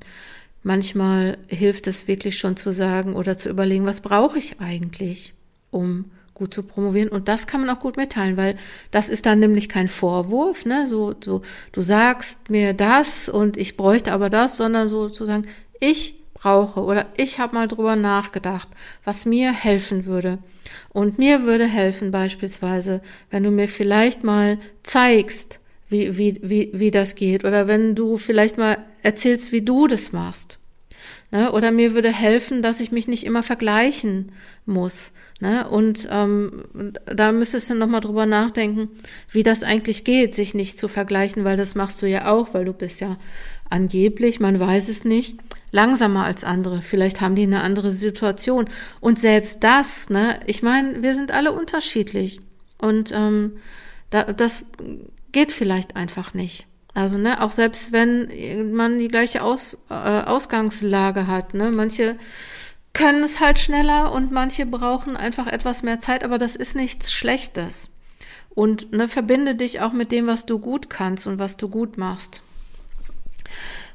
manchmal 0.63 1.37
hilft 1.47 1.85
es 1.85 2.07
wirklich 2.07 2.39
schon 2.39 2.57
zu 2.57 2.73
sagen 2.73 3.13
oder 3.13 3.37
zu 3.37 3.49
überlegen, 3.49 3.85
was 3.85 4.01
brauche 4.01 4.39
ich 4.39 4.59
eigentlich? 4.59 5.35
Um 5.71 6.05
gut 6.33 6.53
zu 6.53 6.63
promovieren. 6.63 7.09
Und 7.09 7.27
das 7.27 7.47
kann 7.47 7.61
man 7.61 7.75
auch 7.75 7.79
gut 7.79 7.97
mitteilen, 7.97 8.37
weil 8.37 8.57
das 8.89 9.09
ist 9.09 9.25
dann 9.25 9.39
nämlich 9.39 9.69
kein 9.69 9.87
Vorwurf, 9.87 10.65
ne? 10.65 10.87
So, 10.87 11.13
so, 11.19 11.41
du 11.71 11.81
sagst 11.81 12.49
mir 12.49 12.73
das 12.73 13.29
und 13.29 13.57
ich 13.57 13.77
bräuchte 13.77 14.11
aber 14.11 14.29
das, 14.29 14.57
sondern 14.57 14.89
sozusagen, 14.89 15.47
ich 15.79 16.15
brauche 16.33 16.81
oder 16.81 17.05
ich 17.17 17.39
habe 17.39 17.53
mal 17.53 17.67
drüber 17.67 17.95
nachgedacht, 17.95 18.67
was 19.03 19.25
mir 19.25 19.53
helfen 19.53 20.05
würde. 20.05 20.39
Und 20.89 21.19
mir 21.19 21.43
würde 21.43 21.65
helfen 21.65 22.11
beispielsweise, 22.11 23.01
wenn 23.29 23.43
du 23.43 23.51
mir 23.51 23.67
vielleicht 23.67 24.23
mal 24.23 24.57
zeigst, 24.83 25.59
wie, 25.89 26.17
wie, 26.17 26.39
wie, 26.41 26.71
wie 26.73 26.89
das 26.89 27.15
geht 27.15 27.45
oder 27.45 27.67
wenn 27.67 27.95
du 27.95 28.17
vielleicht 28.17 28.57
mal 28.57 28.77
erzählst, 29.03 29.51
wie 29.51 29.61
du 29.61 29.87
das 29.87 30.11
machst. 30.11 30.57
Ne? 31.31 31.51
Oder 31.51 31.71
mir 31.71 31.93
würde 31.93 32.11
helfen, 32.11 32.61
dass 32.61 32.79
ich 32.79 32.91
mich 32.91 33.07
nicht 33.07 33.25
immer 33.25 33.43
vergleichen 33.43 34.31
muss. 34.65 35.13
Ne? 35.39 35.67
Und 35.67 36.07
ähm, 36.11 36.63
da 37.05 37.31
müsstest 37.31 37.69
du 37.69 37.75
nochmal 37.75 38.01
drüber 38.01 38.25
nachdenken, 38.25 38.89
wie 39.29 39.43
das 39.43 39.63
eigentlich 39.63 40.03
geht, 40.03 40.35
sich 40.35 40.53
nicht 40.53 40.79
zu 40.79 40.87
vergleichen, 40.87 41.43
weil 41.43 41.57
das 41.57 41.75
machst 41.75 42.01
du 42.01 42.07
ja 42.07 42.31
auch, 42.31 42.53
weil 42.53 42.65
du 42.65 42.73
bist 42.73 43.01
ja 43.01 43.17
angeblich, 43.69 44.39
man 44.39 44.59
weiß 44.59 44.89
es 44.89 45.03
nicht, 45.03 45.37
langsamer 45.71 46.25
als 46.25 46.43
andere. 46.43 46.81
Vielleicht 46.81 47.21
haben 47.21 47.35
die 47.35 47.43
eine 47.43 47.61
andere 47.61 47.93
Situation. 47.93 48.69
Und 48.99 49.17
selbst 49.17 49.63
das, 49.63 50.09
ne, 50.09 50.39
ich 50.45 50.61
meine, 50.61 51.01
wir 51.01 51.15
sind 51.15 51.31
alle 51.31 51.53
unterschiedlich. 51.53 52.39
Und 52.77 53.11
ähm, 53.13 53.53
da, 54.09 54.23
das 54.33 54.65
geht 55.31 55.51
vielleicht 55.51 55.95
einfach 55.95 56.33
nicht. 56.33 56.67
Also, 56.93 57.17
ne, 57.17 57.41
auch 57.41 57.51
selbst 57.51 57.91
wenn 57.91 58.73
man 58.73 58.97
die 58.97 59.07
gleiche 59.07 59.43
Aus, 59.43 59.77
äh, 59.89 59.93
Ausgangslage 59.93 61.27
hat, 61.27 61.53
ne, 61.53 61.71
manche 61.71 62.17
können 62.93 63.23
es 63.23 63.39
halt 63.39 63.59
schneller 63.59 64.11
und 64.11 64.31
manche 64.31 64.65
brauchen 64.65 65.15
einfach 65.15 65.47
etwas 65.47 65.83
mehr 65.83 65.99
Zeit, 65.99 66.23
aber 66.23 66.37
das 66.37 66.55
ist 66.55 66.75
nichts 66.75 67.13
Schlechtes. 67.13 67.91
Und 68.49 68.91
ne, 68.91 69.07
verbinde 69.07 69.55
dich 69.55 69.79
auch 69.79 69.93
mit 69.93 70.11
dem, 70.11 70.27
was 70.27 70.45
du 70.45 70.59
gut 70.59 70.89
kannst 70.89 71.25
und 71.27 71.39
was 71.39 71.55
du 71.55 71.69
gut 71.69 71.97
machst. 71.97 72.41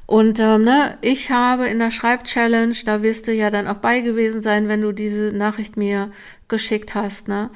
Und 0.07 0.39
ähm, 0.39 0.63
ne, 0.63 0.97
ich 1.01 1.31
habe 1.31 1.67
in 1.67 1.79
der 1.79 1.91
Schreibchallenge, 1.91 2.75
da 2.85 3.03
wirst 3.03 3.27
du 3.27 3.33
ja 3.33 3.51
dann 3.51 3.67
auch 3.67 3.75
bei 3.75 3.99
gewesen 3.99 4.41
sein, 4.41 4.67
wenn 4.69 4.81
du 4.81 4.93
diese 4.93 5.33
Nachricht 5.33 5.77
mir 5.77 6.11
geschickt 6.47 6.95
hast, 6.95 7.27
ne? 7.27 7.51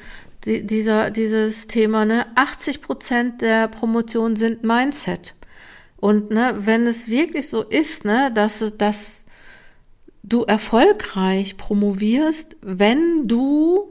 Die, 0.46 0.66
dieser, 0.66 1.12
dieses 1.12 1.68
Thema, 1.68 2.06
ne, 2.06 2.26
80 2.36 2.82
Prozent 2.82 3.42
der 3.42 3.68
Promotion 3.68 4.36
sind 4.36 4.64
Mindset. 4.64 5.36
Und 5.98 6.32
ne, 6.32 6.54
wenn 6.58 6.88
es 6.88 7.10
wirklich 7.10 7.48
so 7.48 7.62
ist, 7.64 8.06
ne, 8.06 8.32
dass, 8.34 8.74
dass 8.78 9.28
du 10.24 10.44
erfolgreich 10.44 11.58
promovierst, 11.58 12.58
wenn 12.62 13.28
du 13.28 13.88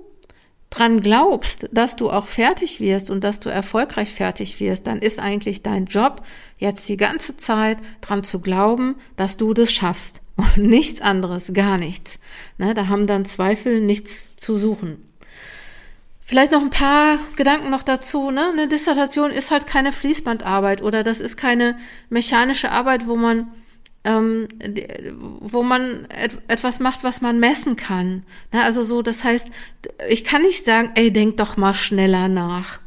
dran 0.70 1.00
glaubst, 1.00 1.68
dass 1.72 1.96
du 1.96 2.10
auch 2.10 2.28
fertig 2.28 2.80
wirst 2.80 3.10
und 3.10 3.24
dass 3.24 3.40
du 3.40 3.48
erfolgreich 3.48 4.10
fertig 4.10 4.60
wirst, 4.60 4.86
dann 4.86 5.00
ist 5.00 5.18
eigentlich 5.18 5.62
dein 5.62 5.86
Job 5.86 6.22
jetzt 6.58 6.88
die 6.88 6.96
ganze 6.96 7.36
Zeit 7.36 7.78
dran 8.00 8.22
zu 8.22 8.40
glauben, 8.40 8.94
dass 9.16 9.36
du 9.36 9.52
das 9.52 9.72
schaffst 9.72 10.22
und 10.36 10.58
nichts 10.58 11.00
anderes, 11.00 11.52
gar 11.52 11.76
nichts. 11.76 12.18
Ne, 12.58 12.74
da 12.74 12.88
haben 12.88 13.06
dann 13.06 13.24
Zweifel 13.24 13.80
nichts 13.80 14.36
zu 14.36 14.56
suchen. 14.56 15.09
Vielleicht 16.30 16.52
noch 16.52 16.62
ein 16.62 16.70
paar 16.70 17.18
Gedanken 17.34 17.70
noch 17.70 17.82
dazu. 17.82 18.30
Ne? 18.30 18.50
Eine 18.52 18.68
Dissertation 18.68 19.32
ist 19.32 19.50
halt 19.50 19.66
keine 19.66 19.90
Fließbandarbeit 19.90 20.80
oder 20.80 21.02
das 21.02 21.20
ist 21.20 21.36
keine 21.36 21.76
mechanische 22.08 22.70
Arbeit, 22.70 23.08
wo 23.08 23.16
man 23.16 23.50
ähm, 24.04 24.46
wo 25.40 25.64
man 25.64 26.06
et 26.08 26.38
etwas 26.46 26.78
macht, 26.78 27.02
was 27.02 27.20
man 27.20 27.40
messen 27.40 27.74
kann. 27.74 28.22
Ne? 28.52 28.62
Also 28.62 28.84
so, 28.84 29.02
das 29.02 29.24
heißt, 29.24 29.50
ich 30.08 30.22
kann 30.22 30.42
nicht 30.42 30.64
sagen, 30.64 30.92
ey, 30.94 31.12
denk 31.12 31.36
doch 31.36 31.56
mal 31.56 31.74
schneller 31.74 32.28
nach. 32.28 32.78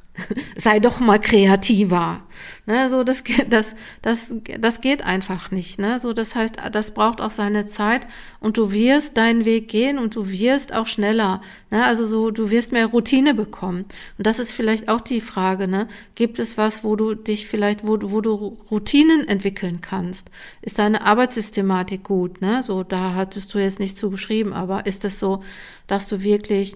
Sei 0.55 0.79
doch 0.79 1.00
mal 1.00 1.20
kreativer. 1.20 2.22
Ne, 2.65 2.89
so 2.89 3.03
das, 3.03 3.24
das, 3.50 3.75
das, 4.01 4.36
das 4.60 4.82
geht 4.82 5.03
einfach 5.03 5.51
nicht. 5.51 5.79
Ne? 5.79 6.00
So, 6.00 6.13
das 6.13 6.36
heißt, 6.36 6.55
das 6.72 6.91
braucht 6.91 7.20
auch 7.20 7.32
seine 7.32 7.65
Zeit 7.65 8.08
und 8.39 8.58
du 8.58 8.72
wirst 8.72 9.17
deinen 9.17 9.46
Weg 9.46 9.67
gehen 9.67 10.00
und 10.00 10.15
du 10.15 10.29
wirst 10.29 10.74
auch 10.74 10.88
schneller. 10.88 11.41
Ne? 11.72 11.84
Also 11.84 12.08
so, 12.08 12.32
du 12.32 12.51
wirst 12.51 12.72
mehr 12.72 12.88
Routine 12.88 13.34
bekommen. 13.34 13.86
Und 14.17 14.27
das 14.27 14.39
ist 14.39 14.51
vielleicht 14.51 14.88
auch 14.88 15.01
die 15.01 15.22
Frage, 15.22 15.67
ne? 15.67 15.88
Gibt 16.15 16.39
es 16.39 16.58
was, 16.58 16.84
wo 16.84 16.96
du 16.96 17.15
dich 17.15 17.48
vielleicht, 17.48 17.86
wo, 17.86 17.98
wo 18.01 18.22
du 18.22 18.58
Routinen 18.72 19.27
entwickeln 19.27 19.82
kannst? 19.82 20.29
Ist 20.62 20.79
deine 20.79 21.05
Arbeitssystematik 21.05 22.03
gut? 22.03 22.41
Ne? 22.41 22.63
So, 22.63 22.84
da 22.84 23.13
hattest 23.13 23.53
du 23.53 23.60
jetzt 23.60 23.79
nicht 23.79 23.98
zu 23.98 24.10
beschrieben, 24.10 24.53
aber 24.53 24.86
ist 24.86 25.05
es 25.05 25.20
so, 25.20 25.43
dass 25.88 26.08
du 26.08 26.24
wirklich 26.24 26.75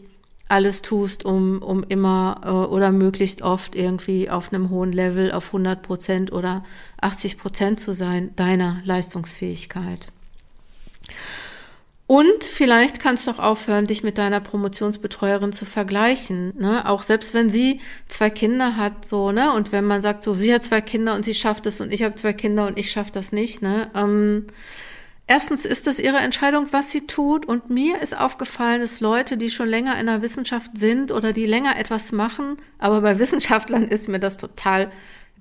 alles 0.50 0.82
tust, 0.82 1.26
um, 1.26 1.62
um 1.62 1.84
immer 1.84 2.42
äh, 2.44 2.50
oder 2.50 2.92
möglichst 2.92 3.42
oft 3.42 3.76
irgendwie 3.76 4.30
auf 4.30 4.54
einem 4.54 4.70
hohen 4.70 4.92
Level 4.92 5.32
auf 5.32 5.48
100 5.48 5.82
Prozent 5.82 6.32
oder 6.32 6.64
80 7.02 7.38
Prozent 7.38 7.80
zu 7.80 7.94
sein, 7.94 8.36
deiner 8.36 8.82
Leistungsfähigkeit. 8.86 10.08
Und 12.08 12.46
vielleicht 12.46 13.02
kannst 13.02 13.28
du 13.28 13.32
auch 13.32 13.40
aufhören, 13.40 13.86
dich 13.86 14.02
mit 14.02 14.18
deiner 14.18 14.40
Promotionsbetreuerin 14.40 15.52
zu 15.52 15.66
vergleichen. 15.66 16.54
Ne? 16.58 16.88
Auch 16.88 17.02
selbst 17.02 17.34
wenn 17.34 17.50
sie 17.50 17.82
zwei 18.08 18.30
Kinder 18.30 18.78
hat, 18.78 19.04
so, 19.04 19.34
ne? 19.34 19.52
Und 19.52 19.74
wenn 19.74 19.84
man 19.84 20.02
sagt, 20.02 20.24
so, 20.24 20.34
sie 20.34 20.54
hat 20.54 20.64
zwei 20.64 20.80
Kinder 20.80 21.16
und 21.16 21.26
sie 21.26 21.34
schafft 21.34 21.66
es 21.66 21.82
und 21.82 21.92
ich 21.92 22.04
habe 22.04 22.16
zwei 22.16 22.32
Kinder 22.32 22.66
und 22.66 22.80
ich 22.80 22.92
schaffe 22.92 23.12
das 23.12 23.34
nicht, 23.34 23.62
ne? 23.62 23.92
Ähm, 23.94 24.48
erstens 25.28 25.66
ist 25.66 25.88
das 25.88 26.00
ihre 26.00 26.18
Entscheidung, 26.18 26.68
was 26.72 26.92
sie 26.92 27.06
tut. 27.06 27.46
Und 27.46 27.70
mir 27.70 28.02
ist 28.02 28.18
aufgefallen, 28.18 28.82
dass 28.82 29.00
Leute, 29.00 29.38
die 29.38 29.50
schon 29.50 29.70
länger 29.70 30.00
in 30.00 30.08
der 30.08 30.22
Wissenschaft 30.22 30.78
sind 30.78 31.12
oder 31.12 31.34
die 31.34 31.46
länger 31.46 31.78
etwas 31.78 32.12
machen, 32.12 32.58
aber 32.80 33.02
bei 33.02 33.20
Wissenschaftlern 33.20 33.84
ist 33.84 34.08
mir 34.08 34.20
das 34.20 34.38
total 34.38 34.92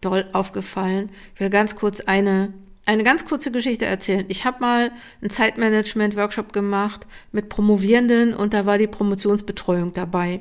doll 0.01 0.27
aufgefallen. 0.33 1.11
Ich 1.35 1.41
will 1.41 1.51
ganz 1.51 1.77
kurz 1.77 2.01
eine 2.01 2.53
eine 2.89 3.03
ganz 3.03 3.25
kurze 3.25 3.51
Geschichte 3.51 3.85
erzählen. 3.85 4.25
Ich 4.29 4.45
habe 4.45 4.61
mal 4.61 4.93
einen 5.21 5.31
Zeitmanagement-Workshop 5.31 6.53
gemacht 6.53 7.07
mit 7.33 7.49
Promovierenden 7.49 8.33
und 8.33 8.55
da 8.55 8.65
war 8.65 8.79
die 8.79 8.87
Promotionsbetreuung 8.87 9.93
dabei. 9.93 10.41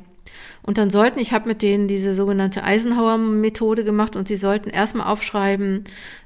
Und 0.63 0.77
dann 0.77 0.89
sollten, 0.89 1.19
ich 1.19 1.33
habe 1.33 1.47
mit 1.47 1.61
denen 1.61 1.87
diese 1.87 2.15
sogenannte 2.15 2.63
Eisenhower-Methode 2.63 3.83
gemacht 3.83 4.15
und 4.15 4.27
sie 4.27 4.37
sollten 4.37 4.69
erstmal 4.69 5.07
aufschreiben, 5.07 5.83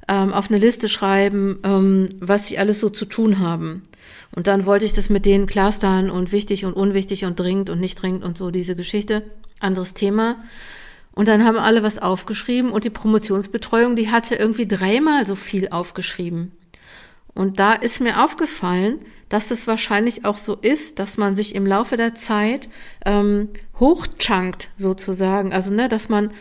ähm, 0.08 0.34
auf 0.34 0.50
eine 0.50 0.60
Liste 0.60 0.88
schreiben, 0.88 1.60
ähm, 1.64 2.10
was 2.20 2.48
sie 2.48 2.58
alles 2.58 2.80
so 2.80 2.90
zu 2.90 3.06
tun 3.06 3.40
haben. 3.40 3.84
Und 4.32 4.48
dann 4.48 4.66
wollte 4.66 4.86
ich 4.86 4.94
das 4.94 5.10
mit 5.10 5.26
denen 5.26 5.46
klarstellen 5.46 6.10
und 6.10 6.32
wichtig 6.32 6.66
und 6.66 6.74
unwichtig 6.74 7.26
und 7.26 7.40
dringend 7.40 7.70
und 7.70 7.80
nicht 7.80 8.02
dringend 8.02 8.24
und 8.24 8.38
so 8.38 8.52
diese 8.52 8.76
Geschichte. 8.76 9.24
Anderes 9.60 9.94
Thema. 9.94 10.38
Und 11.14 11.28
dann 11.28 11.44
haben 11.44 11.58
alle 11.58 11.84
was 11.84 12.00
aufgeschrieben 12.00 12.72
und 12.72 12.86
die 12.86 12.90
Promotionsbetreuung, 12.90 13.96
die 13.96 14.10
hatte 14.10 14.36
irgendwie 14.36 14.68
dreimal 14.68 15.26
so 15.26 15.36
viel 15.36 15.70
aufgeschrieben. 15.70 16.54
Und 17.34 17.60
da 17.60 17.74
ist 17.74 18.00
mir 18.00 18.24
aufgefallen, 18.24 19.00
dass 19.30 19.52
es 19.52 19.68
wahrscheinlich 19.68 20.26
auch 20.26 20.38
so 20.38 20.56
ist, 20.56 20.98
dass 20.98 21.18
man 21.18 21.36
sich 21.36 21.54
im 21.54 21.66
Laufe 21.66 21.98
der 21.98 22.16
Zeit 22.16 22.68
ähm, 23.06 23.50
hochchunkt 23.80 24.70
sozusagen. 24.76 25.54
Also 25.54 25.72
ne, 25.72 25.88
dass 25.88 26.10
man, 26.10 26.32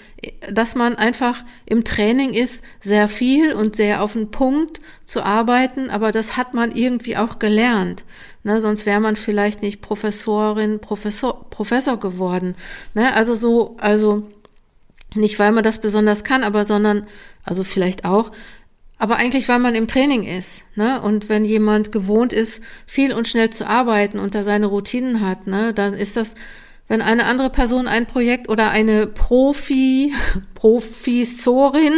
dass 0.50 0.74
man 0.74 0.96
einfach 0.96 1.44
im 1.66 1.84
Training 1.84 2.32
ist, 2.32 2.64
sehr 2.80 3.06
viel 3.08 3.52
und 3.52 3.76
sehr 3.76 4.02
auf 4.02 4.14
den 4.14 4.30
Punkt 4.30 4.80
zu 5.04 5.22
arbeiten, 5.22 5.90
aber 5.90 6.12
das 6.12 6.36
hat 6.38 6.54
man 6.54 6.72
irgendwie 6.72 7.16
auch 7.18 7.38
gelernt. 7.38 8.04
Ne, 8.42 8.60
sonst 8.60 8.86
wäre 8.86 9.00
man 9.00 9.16
vielleicht 9.16 9.60
nicht 9.60 9.82
Professorin, 9.82 10.80
Professor, 10.80 11.48
Professor 11.50 12.00
geworden. 12.00 12.56
Ne, 12.94 13.14
also 13.14 13.34
so, 13.34 13.76
also 13.78 14.26
nicht, 15.14 15.38
weil 15.38 15.52
man 15.52 15.64
das 15.64 15.80
besonders 15.80 16.24
kann, 16.24 16.44
aber 16.44 16.66
sondern, 16.66 17.06
also 17.44 17.64
vielleicht 17.64 18.04
auch, 18.04 18.30
aber 18.98 19.16
eigentlich, 19.16 19.48
weil 19.48 19.60
man 19.60 19.74
im 19.74 19.86
Training 19.86 20.24
ist. 20.24 20.64
Ne? 20.74 21.00
Und 21.00 21.28
wenn 21.28 21.44
jemand 21.44 21.92
gewohnt 21.92 22.32
ist, 22.32 22.62
viel 22.86 23.12
und 23.12 23.28
schnell 23.28 23.50
zu 23.50 23.66
arbeiten 23.66 24.18
und 24.18 24.34
da 24.34 24.42
seine 24.42 24.66
Routinen 24.66 25.26
hat, 25.26 25.46
ne, 25.46 25.72
dann 25.72 25.94
ist 25.94 26.16
das, 26.16 26.34
wenn 26.88 27.00
eine 27.00 27.26
andere 27.26 27.50
Person 27.50 27.86
ein 27.86 28.06
Projekt 28.06 28.48
oder 28.48 28.70
eine 28.70 29.06
Profi, 29.06 30.12
Professorin 30.54 31.94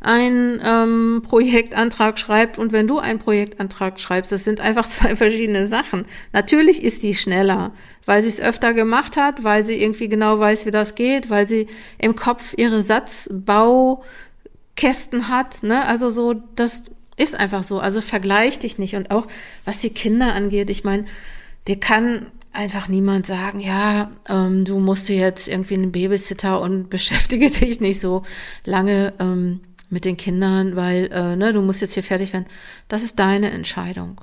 ein 0.00 0.60
ähm, 0.62 1.22
Projektantrag 1.24 2.18
schreibt 2.18 2.58
und 2.58 2.72
wenn 2.72 2.86
du 2.86 2.98
einen 2.98 3.18
Projektantrag 3.18 3.98
schreibst, 3.98 4.32
das 4.32 4.44
sind 4.44 4.60
einfach 4.60 4.86
zwei 4.88 5.16
verschiedene 5.16 5.66
Sachen. 5.66 6.04
Natürlich 6.32 6.82
ist 6.82 7.02
die 7.02 7.14
schneller, 7.14 7.72
weil 8.04 8.22
sie 8.22 8.28
es 8.28 8.40
öfter 8.40 8.74
gemacht 8.74 9.16
hat, 9.16 9.44
weil 9.44 9.62
sie 9.62 9.80
irgendwie 9.80 10.08
genau 10.08 10.38
weiß, 10.38 10.66
wie 10.66 10.72
das 10.72 10.94
geht, 10.94 11.30
weil 11.30 11.48
sie 11.48 11.68
im 11.98 12.16
Kopf 12.16 12.54
ihre 12.56 12.82
Satzbaukästen 14.74 15.28
hat. 15.28 15.62
Ne? 15.62 15.86
Also 15.86 16.10
so, 16.10 16.34
das 16.56 16.84
ist 17.16 17.34
einfach 17.34 17.62
so. 17.62 17.80
Also 17.80 18.00
vergleich 18.00 18.58
dich 18.58 18.78
nicht. 18.78 18.94
Und 18.96 19.10
auch 19.10 19.26
was 19.64 19.78
die 19.78 19.90
Kinder 19.90 20.34
angeht, 20.34 20.70
ich 20.70 20.84
meine, 20.84 21.06
dir 21.66 21.78
kann 21.78 22.26
einfach 22.52 22.88
niemand 22.88 23.26
sagen, 23.26 23.60
ja, 23.60 24.10
ähm, 24.28 24.64
du 24.64 24.78
musst 24.78 25.08
jetzt 25.08 25.48
irgendwie 25.48 25.74
einen 25.74 25.92
Babysitter 25.92 26.60
und 26.60 26.90
beschäftige 26.90 27.50
dich 27.50 27.80
nicht 27.80 28.00
so 28.00 28.22
lange. 28.64 29.14
Ähm, 29.18 29.60
mit 29.90 30.06
den 30.06 30.16
Kindern, 30.16 30.74
weil 30.74 31.12
äh, 31.12 31.36
ne, 31.36 31.52
du 31.52 31.60
musst 31.60 31.80
jetzt 31.80 31.92
hier 31.92 32.02
fertig 32.02 32.32
werden. 32.32 32.46
Das 32.88 33.04
ist 33.04 33.20
deine 33.20 33.52
Entscheidung. 33.52 34.20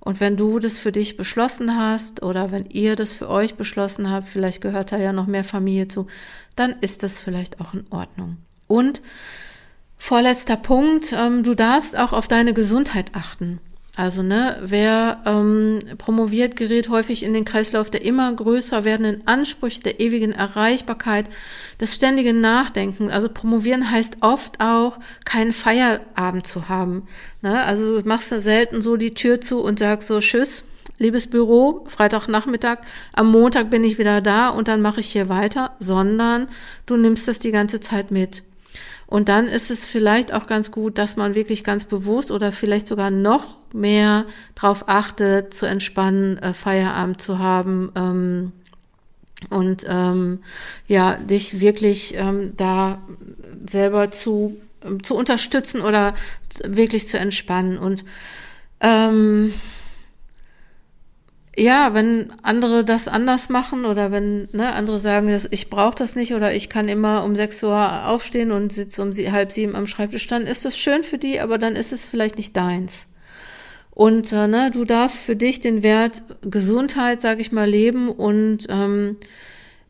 Und 0.00 0.18
wenn 0.18 0.36
du 0.36 0.58
das 0.58 0.80
für 0.80 0.90
dich 0.90 1.16
beschlossen 1.16 1.76
hast 1.76 2.24
oder 2.24 2.50
wenn 2.50 2.66
ihr 2.70 2.96
das 2.96 3.12
für 3.12 3.28
euch 3.28 3.54
beschlossen 3.54 4.10
habt, 4.10 4.26
vielleicht 4.26 4.60
gehört 4.62 4.90
da 4.90 4.96
ja 4.96 5.12
noch 5.12 5.28
mehr 5.28 5.44
Familie 5.44 5.86
zu, 5.86 6.08
dann 6.56 6.74
ist 6.80 7.04
das 7.04 7.20
vielleicht 7.20 7.60
auch 7.60 7.72
in 7.72 7.84
Ordnung. 7.90 8.38
Und 8.66 9.00
vorletzter 10.02 10.56
Punkt, 10.56 11.14
ähm, 11.16 11.44
du 11.44 11.54
darfst 11.54 11.96
auch 11.96 12.12
auf 12.12 12.26
deine 12.26 12.52
Gesundheit 12.52 13.12
achten. 13.14 13.60
Also, 13.94 14.24
ne, 14.24 14.58
wer 14.60 15.22
ähm, 15.26 15.78
promoviert, 15.96 16.56
gerät 16.56 16.88
häufig 16.88 17.22
in 17.22 17.32
den 17.32 17.44
Kreislauf 17.44 17.88
der 17.88 18.04
immer 18.04 18.32
größer 18.32 18.82
werdenden 18.82 19.24
Ansprüche, 19.28 19.80
der 19.80 20.00
ewigen 20.00 20.32
Erreichbarkeit, 20.32 21.26
des 21.80 21.94
ständigen 21.94 22.40
Nachdenken. 22.40 23.10
Also 23.10 23.28
promovieren 23.28 23.92
heißt 23.92 24.16
oft 24.22 24.60
auch, 24.60 24.98
keinen 25.24 25.52
Feierabend 25.52 26.48
zu 26.48 26.68
haben. 26.68 27.06
Ne? 27.40 27.62
Also 27.62 28.00
du 28.00 28.08
machst 28.08 28.32
da 28.32 28.40
selten 28.40 28.82
so 28.82 28.96
die 28.96 29.14
Tür 29.14 29.40
zu 29.40 29.60
und 29.60 29.78
sagst 29.78 30.08
so, 30.08 30.18
tschüss, 30.18 30.64
liebes 30.98 31.28
Büro, 31.28 31.84
Freitagnachmittag, 31.86 32.78
am 33.12 33.30
Montag 33.30 33.70
bin 33.70 33.84
ich 33.84 33.98
wieder 33.98 34.20
da 34.20 34.48
und 34.48 34.66
dann 34.66 34.82
mache 34.82 34.98
ich 34.98 35.12
hier 35.12 35.28
weiter, 35.28 35.76
sondern 35.78 36.48
du 36.86 36.96
nimmst 36.96 37.28
das 37.28 37.38
die 37.38 37.52
ganze 37.52 37.78
Zeit 37.78 38.10
mit. 38.10 38.42
Und 39.12 39.28
dann 39.28 39.46
ist 39.46 39.70
es 39.70 39.84
vielleicht 39.84 40.32
auch 40.32 40.46
ganz 40.46 40.70
gut, 40.70 40.96
dass 40.96 41.16
man 41.16 41.34
wirklich 41.34 41.64
ganz 41.64 41.84
bewusst 41.84 42.30
oder 42.30 42.50
vielleicht 42.50 42.86
sogar 42.86 43.10
noch 43.10 43.58
mehr 43.74 44.24
darauf 44.54 44.88
achtet, 44.88 45.52
zu 45.52 45.66
entspannen, 45.66 46.38
äh, 46.38 46.54
Feierabend 46.54 47.20
zu 47.20 47.38
haben 47.38 47.92
ähm, 47.94 48.52
und 49.50 49.84
ähm, 49.86 50.38
ja, 50.86 51.16
dich 51.16 51.60
wirklich 51.60 52.14
ähm, 52.16 52.56
da 52.56 53.02
selber 53.68 54.10
zu, 54.12 54.56
ähm, 54.82 55.02
zu 55.02 55.14
unterstützen 55.14 55.82
oder 55.82 56.14
wirklich 56.64 57.06
zu 57.06 57.18
entspannen. 57.18 57.76
Und 57.76 58.06
ähm, 58.80 59.52
ja, 61.56 61.92
wenn 61.92 62.32
andere 62.42 62.84
das 62.84 63.08
anders 63.08 63.50
machen 63.50 63.84
oder 63.84 64.10
wenn 64.10 64.48
ne, 64.52 64.72
andere 64.72 65.00
sagen, 65.00 65.28
dass 65.28 65.46
ich 65.50 65.68
brauche 65.68 65.94
das 65.94 66.16
nicht 66.16 66.32
oder 66.32 66.54
ich 66.54 66.70
kann 66.70 66.88
immer 66.88 67.24
um 67.24 67.36
sechs 67.36 67.62
Uhr 67.62 68.06
aufstehen 68.06 68.52
und 68.52 68.72
sitze 68.72 69.02
um 69.02 69.12
sie, 69.12 69.32
halb 69.32 69.52
sieben 69.52 69.76
am 69.76 69.86
Schreibtisch, 69.86 70.26
dann 70.26 70.46
ist 70.46 70.64
das 70.64 70.78
schön 70.78 71.04
für 71.04 71.18
die, 71.18 71.40
aber 71.40 71.58
dann 71.58 71.76
ist 71.76 71.92
es 71.92 72.06
vielleicht 72.06 72.38
nicht 72.38 72.56
deins. 72.56 73.06
Und 73.90 74.32
äh, 74.32 74.48
ne, 74.48 74.70
du 74.72 74.86
darfst 74.86 75.18
für 75.18 75.36
dich 75.36 75.60
den 75.60 75.82
Wert 75.82 76.22
Gesundheit, 76.40 77.20
sage 77.20 77.42
ich 77.42 77.52
mal, 77.52 77.68
leben 77.68 78.08
und 78.08 78.66
ähm, 78.70 79.18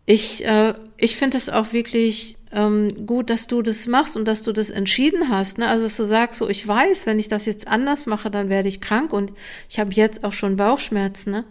ich, 0.05 0.45
äh, 0.45 0.75
ich 0.97 1.17
finde 1.17 1.37
es 1.37 1.49
auch 1.49 1.73
wirklich 1.73 2.37
ähm, 2.53 3.07
gut, 3.07 3.31
dass 3.31 3.47
du 3.47 3.63
das 3.63 3.87
machst 3.87 4.17
und 4.17 4.27
dass 4.27 4.43
du 4.43 4.53
das 4.53 4.71
entschieden 4.71 5.29
hast. 5.29 5.59
Ne? 5.59 5.69
Also 5.69 5.85
dass 5.85 5.97
du 5.97 6.05
sagst, 6.05 6.39
so 6.39 6.49
ich 6.49 6.67
weiß, 6.67 7.07
wenn 7.07 7.19
ich 7.19 7.29
das 7.29 7.47
jetzt 7.47 7.67
anders 7.67 8.07
mache, 8.07 8.31
dann 8.31 8.49
werde 8.49 8.69
ich 8.69 8.81
krank 8.81 9.13
und 9.13 9.33
ich 9.69 9.79
habe 9.79 9.93
jetzt 9.93 10.25
auch 10.25 10.33
schon 10.33 10.57
Bauchschmerzen. 10.57 11.33
Ne? 11.33 11.45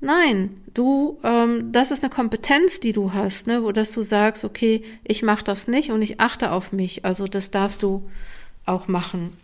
Nein, 0.00 0.62
du, 0.72 1.18
ähm, 1.22 1.72
das 1.72 1.90
ist 1.90 2.02
eine 2.02 2.10
Kompetenz, 2.10 2.80
die 2.80 2.92
du 2.92 3.12
hast, 3.12 3.46
ne, 3.46 3.62
wo 3.62 3.70
dass 3.70 3.92
du 3.92 4.02
sagst, 4.02 4.44
okay, 4.44 4.82
ich 5.04 5.22
mache 5.22 5.44
das 5.44 5.68
nicht 5.68 5.90
und 5.90 6.00
ich 6.00 6.20
achte 6.20 6.52
auf 6.52 6.72
mich. 6.72 7.04
Also 7.04 7.26
das 7.26 7.50
darfst 7.50 7.82
du 7.82 8.08
auch 8.64 8.88
machen. 8.88 9.36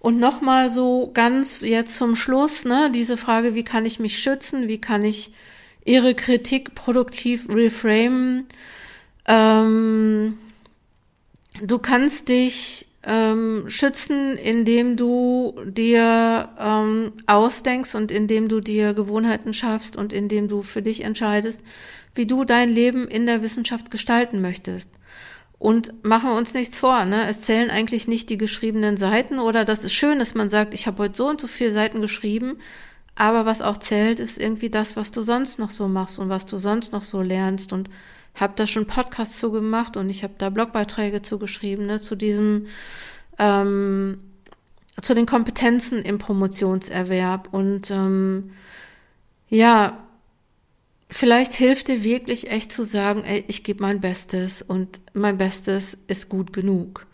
Und 0.00 0.20
nochmal 0.20 0.68
so 0.68 1.10
ganz 1.14 1.62
jetzt 1.62 1.96
zum 1.96 2.16
Schluss, 2.16 2.66
ne, 2.66 2.90
diese 2.94 3.16
Frage, 3.16 3.54
wie 3.54 3.64
kann 3.64 3.86
ich 3.86 3.98
mich 3.98 4.18
schützen, 4.18 4.68
wie 4.68 4.78
kann 4.78 5.04
ich 5.04 5.32
ihre 5.86 6.14
Kritik 6.14 6.74
produktiv 6.74 7.48
reframen. 7.48 8.46
Ähm, 9.26 10.38
du 11.62 11.78
kannst 11.78 12.28
dich 12.28 12.88
ähm, 13.06 13.64
schützen, 13.68 14.36
indem 14.36 14.96
du 14.96 15.54
dir 15.66 16.48
ähm, 16.58 17.12
ausdenkst 17.26 17.94
und 17.94 18.10
indem 18.10 18.48
du 18.48 18.60
dir 18.60 18.94
Gewohnheiten 18.94 19.52
schaffst 19.52 19.96
und 19.96 20.12
indem 20.12 20.48
du 20.48 20.62
für 20.62 20.82
dich 20.82 21.02
entscheidest, 21.02 21.62
wie 22.14 22.26
du 22.26 22.44
dein 22.44 22.70
Leben 22.70 23.08
in 23.08 23.26
der 23.26 23.42
Wissenschaft 23.42 23.90
gestalten 23.90 24.40
möchtest. 24.40 24.90
Und 25.58 26.04
machen 26.04 26.30
wir 26.30 26.36
uns 26.36 26.52
nichts 26.52 26.76
vor, 26.76 27.04
ne? 27.04 27.26
Es 27.26 27.42
zählen 27.42 27.70
eigentlich 27.70 28.06
nicht 28.06 28.28
die 28.28 28.36
geschriebenen 28.36 28.96
Seiten 28.96 29.38
oder 29.38 29.64
das 29.64 29.84
ist 29.84 29.94
schön, 29.94 30.18
dass 30.18 30.34
man 30.34 30.48
sagt, 30.48 30.74
ich 30.74 30.86
habe 30.86 31.04
heute 31.04 31.16
so 31.16 31.26
und 31.28 31.40
so 31.40 31.46
viele 31.46 31.72
Seiten 31.72 32.00
geschrieben, 32.00 32.58
aber 33.16 33.46
was 33.46 33.62
auch 33.62 33.76
zählt, 33.76 34.20
ist 34.20 34.38
irgendwie 34.40 34.70
das, 34.70 34.96
was 34.96 35.10
du 35.10 35.22
sonst 35.22 35.58
noch 35.58 35.70
so 35.70 35.88
machst 35.88 36.18
und 36.18 36.28
was 36.28 36.46
du 36.46 36.58
sonst 36.58 36.92
noch 36.92 37.02
so 37.02 37.22
lernst. 37.22 37.72
Und 37.72 37.88
habe 38.34 38.54
da 38.56 38.66
schon 38.66 38.86
Podcasts 38.86 39.38
zu 39.38 39.52
gemacht 39.52 39.96
und 39.96 40.08
ich 40.08 40.24
habe 40.24 40.34
da 40.38 40.50
Blogbeiträge 40.50 41.22
zugeschrieben, 41.22 41.86
ne, 41.86 42.00
zu 42.00 42.16
diesem, 42.16 42.66
ähm, 43.38 44.18
zu 45.00 45.14
den 45.14 45.26
Kompetenzen 45.26 46.02
im 46.02 46.18
Promotionserwerb. 46.18 47.48
Und 47.52 47.90
ähm, 47.90 48.50
ja, 49.48 49.98
vielleicht 51.08 51.52
hilft 51.54 51.88
dir 51.88 52.02
wirklich 52.02 52.50
echt 52.50 52.72
zu 52.72 52.84
sagen, 52.84 53.22
ey, 53.24 53.44
ich 53.46 53.62
gebe 53.62 53.82
mein 53.82 54.00
Bestes 54.00 54.62
und 54.62 55.00
mein 55.12 55.38
Bestes 55.38 55.96
ist 56.08 56.28
gut 56.28 56.52
genug. 56.52 57.06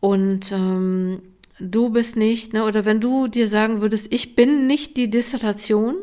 Und 0.00 0.50
ähm, 0.50 1.22
du 1.60 1.90
bist 1.90 2.16
nicht, 2.16 2.52
ne, 2.52 2.64
oder 2.64 2.84
wenn 2.84 3.00
du 3.00 3.28
dir 3.28 3.48
sagen 3.48 3.80
würdest, 3.80 4.12
ich 4.12 4.34
bin 4.34 4.66
nicht 4.66 4.96
die 4.96 5.10
Dissertation, 5.10 5.96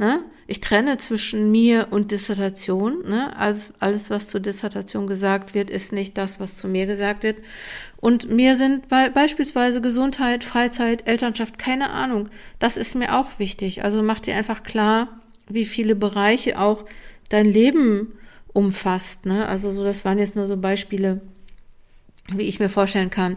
Ne? 0.00 0.24
Ich 0.46 0.60
trenne 0.60 0.96
zwischen 0.96 1.50
mir 1.50 1.88
und 1.90 2.10
Dissertation. 2.10 3.06
Ne? 3.06 3.36
Alles, 3.36 3.74
alles, 3.80 4.08
was 4.08 4.28
zur 4.28 4.40
Dissertation 4.40 5.06
gesagt 5.06 5.52
wird, 5.52 5.68
ist 5.68 5.92
nicht 5.92 6.16
das, 6.16 6.40
was 6.40 6.56
zu 6.56 6.68
mir 6.68 6.86
gesagt 6.86 7.22
wird. 7.22 7.36
Und 7.98 8.30
mir 8.30 8.56
sind 8.56 8.88
be 8.88 9.10
beispielsweise 9.12 9.82
Gesundheit, 9.82 10.42
Freizeit, 10.42 11.06
Elternschaft, 11.06 11.58
keine 11.58 11.90
Ahnung. 11.90 12.30
Das 12.58 12.78
ist 12.78 12.94
mir 12.94 13.14
auch 13.14 13.38
wichtig. 13.38 13.84
Also 13.84 14.02
mach 14.02 14.20
dir 14.20 14.36
einfach 14.36 14.62
klar, 14.62 15.20
wie 15.50 15.66
viele 15.66 15.94
Bereiche 15.94 16.58
auch 16.58 16.86
dein 17.28 17.44
Leben 17.44 18.14
umfasst. 18.54 19.26
Ne? 19.26 19.46
Also 19.46 19.74
so, 19.74 19.84
das 19.84 20.06
waren 20.06 20.18
jetzt 20.18 20.34
nur 20.34 20.46
so 20.46 20.56
Beispiele, 20.56 21.20
wie 22.28 22.44
ich 22.44 22.58
mir 22.58 22.70
vorstellen 22.70 23.10
kann. 23.10 23.36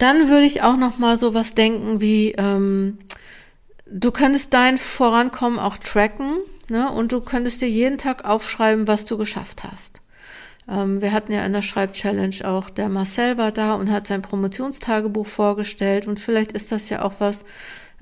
Dann 0.00 0.30
würde 0.30 0.46
ich 0.46 0.62
auch 0.62 0.78
noch 0.78 0.96
mal 0.96 1.18
so 1.18 1.34
was 1.34 1.54
denken 1.54 2.00
wie 2.00 2.32
ähm, 2.32 2.98
du 3.84 4.10
könntest 4.10 4.54
dein 4.54 4.78
Vorankommen 4.78 5.58
auch 5.58 5.76
tracken 5.76 6.38
ne? 6.70 6.90
und 6.90 7.12
du 7.12 7.20
könntest 7.20 7.60
dir 7.60 7.68
jeden 7.68 7.98
Tag 7.98 8.24
aufschreiben, 8.24 8.88
was 8.88 9.04
du 9.04 9.18
geschafft 9.18 9.62
hast. 9.62 10.00
Ähm, 10.66 11.02
wir 11.02 11.12
hatten 11.12 11.32
ja 11.32 11.44
in 11.44 11.52
der 11.52 11.60
Schreibchallenge 11.60 12.48
auch, 12.48 12.70
der 12.70 12.88
Marcel 12.88 13.36
war 13.36 13.52
da 13.52 13.74
und 13.74 13.90
hat 13.90 14.06
sein 14.06 14.22
Promotionstagebuch 14.22 15.26
vorgestellt 15.26 16.08
und 16.08 16.18
vielleicht 16.18 16.52
ist 16.52 16.72
das 16.72 16.88
ja 16.88 17.02
auch 17.02 17.14
was, 17.18 17.44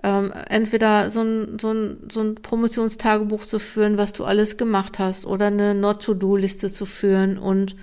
ähm, 0.05 0.33
entweder 0.49 1.11
so 1.11 1.23
ein, 1.23 1.59
so, 1.59 1.73
ein, 1.73 2.09
so 2.13 2.21
ein 2.21 2.37
Promotionstagebuch 2.37 3.45
zu 3.45 3.59
führen, 3.59 3.99
was 3.99 4.13
du 4.13 4.25
alles 4.25 4.57
gemacht 4.57 5.01
hast 5.01 5.27
oder 5.27 5.47
eine 5.47 5.75
Not-to-Do-Liste 5.75 6.73
zu 6.73 6.87
führen 6.87 7.39
und 7.39 7.75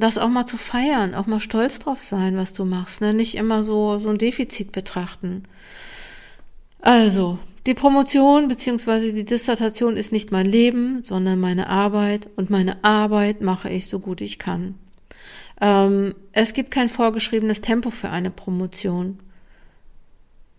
das 0.00 0.18
auch 0.18 0.28
mal 0.28 0.46
zu 0.46 0.56
feiern, 0.56 1.14
auch 1.14 1.26
mal 1.26 1.40
stolz 1.40 1.78
drauf 1.78 2.02
sein, 2.02 2.36
was 2.36 2.52
du 2.52 2.64
machst, 2.64 3.00
ne? 3.00 3.14
nicht 3.14 3.36
immer 3.36 3.62
so, 3.62 3.98
so 3.98 4.10
ein 4.10 4.18
Defizit 4.18 4.72
betrachten. 4.72 5.44
Also, 6.80 7.38
die 7.66 7.74
Promotion 7.74 8.48
bzw. 8.48 9.12
die 9.12 9.24
Dissertation 9.24 9.96
ist 9.96 10.12
nicht 10.12 10.32
mein 10.32 10.46
Leben, 10.46 11.04
sondern 11.04 11.38
meine 11.38 11.68
Arbeit 11.68 12.28
und 12.36 12.50
meine 12.50 12.82
Arbeit 12.82 13.42
mache 13.42 13.68
ich 13.68 13.88
so 13.88 13.98
gut 13.98 14.22
ich 14.22 14.38
kann. 14.38 14.74
Ähm, 15.60 16.14
es 16.32 16.54
gibt 16.54 16.70
kein 16.70 16.88
vorgeschriebenes 16.88 17.60
Tempo 17.60 17.90
für 17.90 18.08
eine 18.08 18.30
Promotion. 18.30 19.18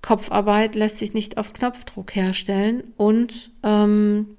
Kopfarbeit 0.02 0.76
lässt 0.76 0.98
sich 0.98 1.14
nicht 1.14 1.38
auf 1.38 1.54
Knopfdruck 1.54 2.16
herstellen 2.16 2.84
und 2.98 3.52
ähm, 3.64 4.38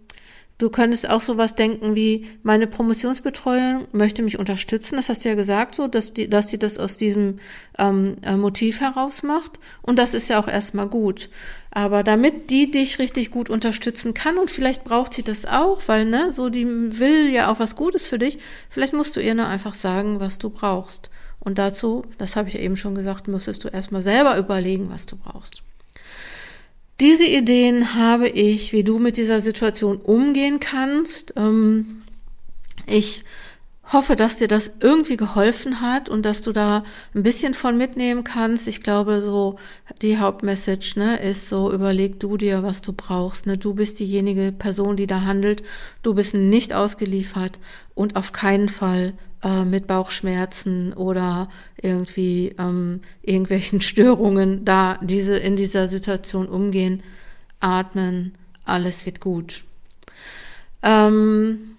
Du 0.63 0.71
könntest 0.71 1.11
auch 1.11 1.21
sowas 1.21 1.57
denken 1.57 1.97
wie, 1.97 2.25
meine 2.45 2.69
Promotionsbetreuung 2.69 3.89
möchte 3.91 4.23
mich 4.23 4.39
unterstützen. 4.39 4.95
Das 4.95 5.09
hast 5.09 5.25
du 5.25 5.29
ja 5.29 5.35
gesagt, 5.35 5.75
so, 5.75 5.89
dass 5.89 6.15
die, 6.15 6.31
dass 6.31 6.51
sie 6.51 6.59
das 6.59 6.79
aus 6.79 6.97
diesem 6.97 7.41
ähm, 7.81 8.19
äh, 8.23 8.37
Motiv 8.37 8.81
heraus 8.81 9.25
macht. 9.25 9.59
Und 9.83 9.99
das 9.99 10.15
ist 10.15 10.29
ja 10.29 10.39
auch 10.39 10.47
erstmal 10.47 10.87
gut. 10.87 11.31
Aber 11.73 12.05
damit 12.05 12.51
die 12.51 12.71
dich 12.71 13.01
richtig 13.01 13.33
gut 13.33 13.51
unterstützen 13.51 14.15
kann, 14.15 14.39
und 14.39 14.53
vielleicht 14.53 14.85
braucht 14.85 15.15
sie 15.15 15.25
das 15.25 15.47
auch, 15.47 15.83
weil, 15.87 16.05
ne, 16.05 16.31
so, 16.31 16.49
die 16.49 16.65
will 16.65 17.29
ja 17.31 17.51
auch 17.51 17.59
was 17.59 17.75
Gutes 17.75 18.07
für 18.07 18.21
dich, 18.21 18.39
vielleicht 18.71 18.93
musst 18.93 19.17
du 19.17 19.21
ihr 19.21 19.35
nur 19.35 19.49
einfach 19.49 19.75
sagen, 19.75 20.21
was 20.21 20.39
du 20.39 20.49
brauchst. 20.49 21.11
Und 21.41 21.59
dazu, 21.59 22.05
das 22.19 22.37
habe 22.37 22.47
ich 22.47 22.55
ja 22.55 22.61
eben 22.61 22.77
schon 22.77 22.95
gesagt, 22.95 23.27
müsstest 23.27 23.65
du 23.65 23.69
erstmal 23.69 24.03
selber 24.03 24.37
überlegen, 24.37 24.91
was 24.91 25.07
du 25.07 25.17
brauchst. 25.17 25.65
Diese 27.03 27.27
Ideen 27.27 27.95
habe 27.97 28.29
ich, 28.29 28.73
wie 28.73 28.85
du 28.85 29.01
mit 29.01 29.17
dieser 29.17 29.41
Situation 29.41 29.97
umgehen 29.97 30.61
kannst. 30.61 31.35
Ähm, 31.37 32.03
ich 32.87 33.25
hoffe, 33.93 34.15
dass 34.15 34.39
dir 34.39 34.47
das 34.47 34.77
irgendwie 34.79 35.17
geholfen 35.17 35.81
hat 35.81 36.09
und 36.09 36.25
dass 36.25 36.43
du 36.43 36.53
da 36.53 36.85
ein 37.13 37.25
bisschen 37.25 37.55
von 37.55 37.77
mitnehmen 37.77 38.23
kannst. 38.23 38.69
Ich 38.69 38.83
glaube, 38.83 39.21
so 39.21 39.59
die 40.01 40.19
Hauptmessage 40.19 40.97
ne, 40.97 41.17
ist 41.21 41.49
so, 41.49 41.73
überleg 41.73 42.21
du 42.21 42.37
dir, 42.37 42.63
was 42.63 42.83
du 42.83 42.93
brauchst. 42.93 43.47
Ne? 43.47 43.59
Du 43.59 43.75
bist 43.75 43.99
diejenige 43.99 44.53
Person, 44.53 44.95
die 44.97 45.09
da 45.09 45.23
handelt. 45.23 45.65
Du 46.05 46.15
bist 46.15 46.35
nicht 46.35 46.73
ausgeliefert 46.73 47.59
und 47.97 48.15
auf 48.15 48.31
keinen 48.31 48.69
Fall 48.69 49.15
äh, 49.43 49.65
mit 49.65 49.87
Bauchschmerzen 49.87 50.93
oder 50.93 51.49
irgendwie 51.81 52.55
ähm, 52.59 53.01
irgendwelchen 53.23 53.81
Störungen 53.83 54.65
da 54.65 54.99
diese 55.03 55.37
in 55.37 55.57
dieser 55.57 55.89
Situation 55.89 56.47
umgehen. 56.49 57.03
Atmen, 57.61 58.35
alles 58.65 59.07
wird 59.07 59.21
gut. 59.21 59.65
Ähm, 60.83 61.77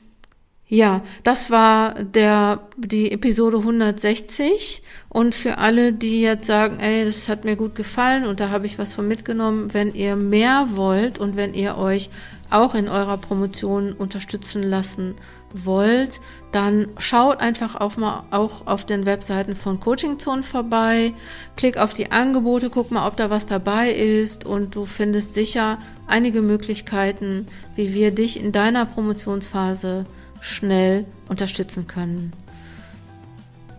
ja, 0.67 1.03
das 1.23 1.51
war 1.51 2.03
der, 2.03 2.67
die 2.77 3.11
Episode 3.11 3.57
160. 3.57 4.81
Und 5.07 5.35
für 5.35 5.59
alle, 5.59 5.93
die 5.93 6.21
jetzt 6.21 6.47
sagen, 6.47 6.79
ey, 6.79 7.05
das 7.05 7.29
hat 7.29 7.45
mir 7.45 7.55
gut 7.55 7.75
gefallen 7.75 8.25
und 8.25 8.39
da 8.39 8.49
habe 8.49 8.65
ich 8.65 8.79
was 8.79 8.95
von 8.95 9.07
mitgenommen, 9.07 9.73
wenn 9.73 9.93
ihr 9.93 10.15
mehr 10.15 10.69
wollt 10.71 11.19
und 11.19 11.35
wenn 11.35 11.53
ihr 11.53 11.77
euch 11.77 12.09
auch 12.49 12.73
in 12.73 12.87
eurer 12.87 13.17
Promotion 13.17 13.93
unterstützen 13.93 14.63
lassen 14.63 15.15
wollt, 15.53 16.19
dann 16.51 16.87
schaut 16.97 17.39
einfach 17.39 17.75
auf 17.75 17.97
mal 17.97 18.23
auch 18.31 18.67
auf 18.67 18.85
den 18.85 19.05
Webseiten 19.05 19.55
von 19.55 19.79
Coaching 19.79 20.19
Zone 20.19 20.43
vorbei, 20.43 21.13
klick 21.55 21.77
auf 21.77 21.93
die 21.93 22.11
Angebote, 22.11 22.69
guck 22.69 22.91
mal, 22.91 23.07
ob 23.07 23.17
da 23.17 23.29
was 23.29 23.45
dabei 23.45 23.91
ist 23.91 24.45
und 24.45 24.75
du 24.75 24.85
findest 24.85 25.33
sicher 25.33 25.77
einige 26.07 26.41
Möglichkeiten, 26.41 27.47
wie 27.75 27.93
wir 27.93 28.11
dich 28.11 28.41
in 28.41 28.51
deiner 28.51 28.85
Promotionsphase 28.85 30.05
schnell 30.41 31.05
unterstützen 31.29 31.87
können. 31.87 32.33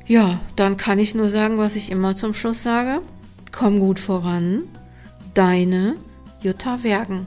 Ja, 0.07 0.41
dann 0.57 0.77
kann 0.77 0.99
ich 0.99 1.15
nur 1.15 1.29
sagen, 1.29 1.59
was 1.59 1.77
ich 1.77 1.91
immer 1.91 2.15
zum 2.15 2.35
Schluss 2.35 2.63
sage. 2.63 3.01
Komm 3.53 3.79
gut 3.79 4.01
voran. 4.01 4.65
Deine 5.33 5.97
Jutta 6.41 6.83
Wergen. 6.83 7.27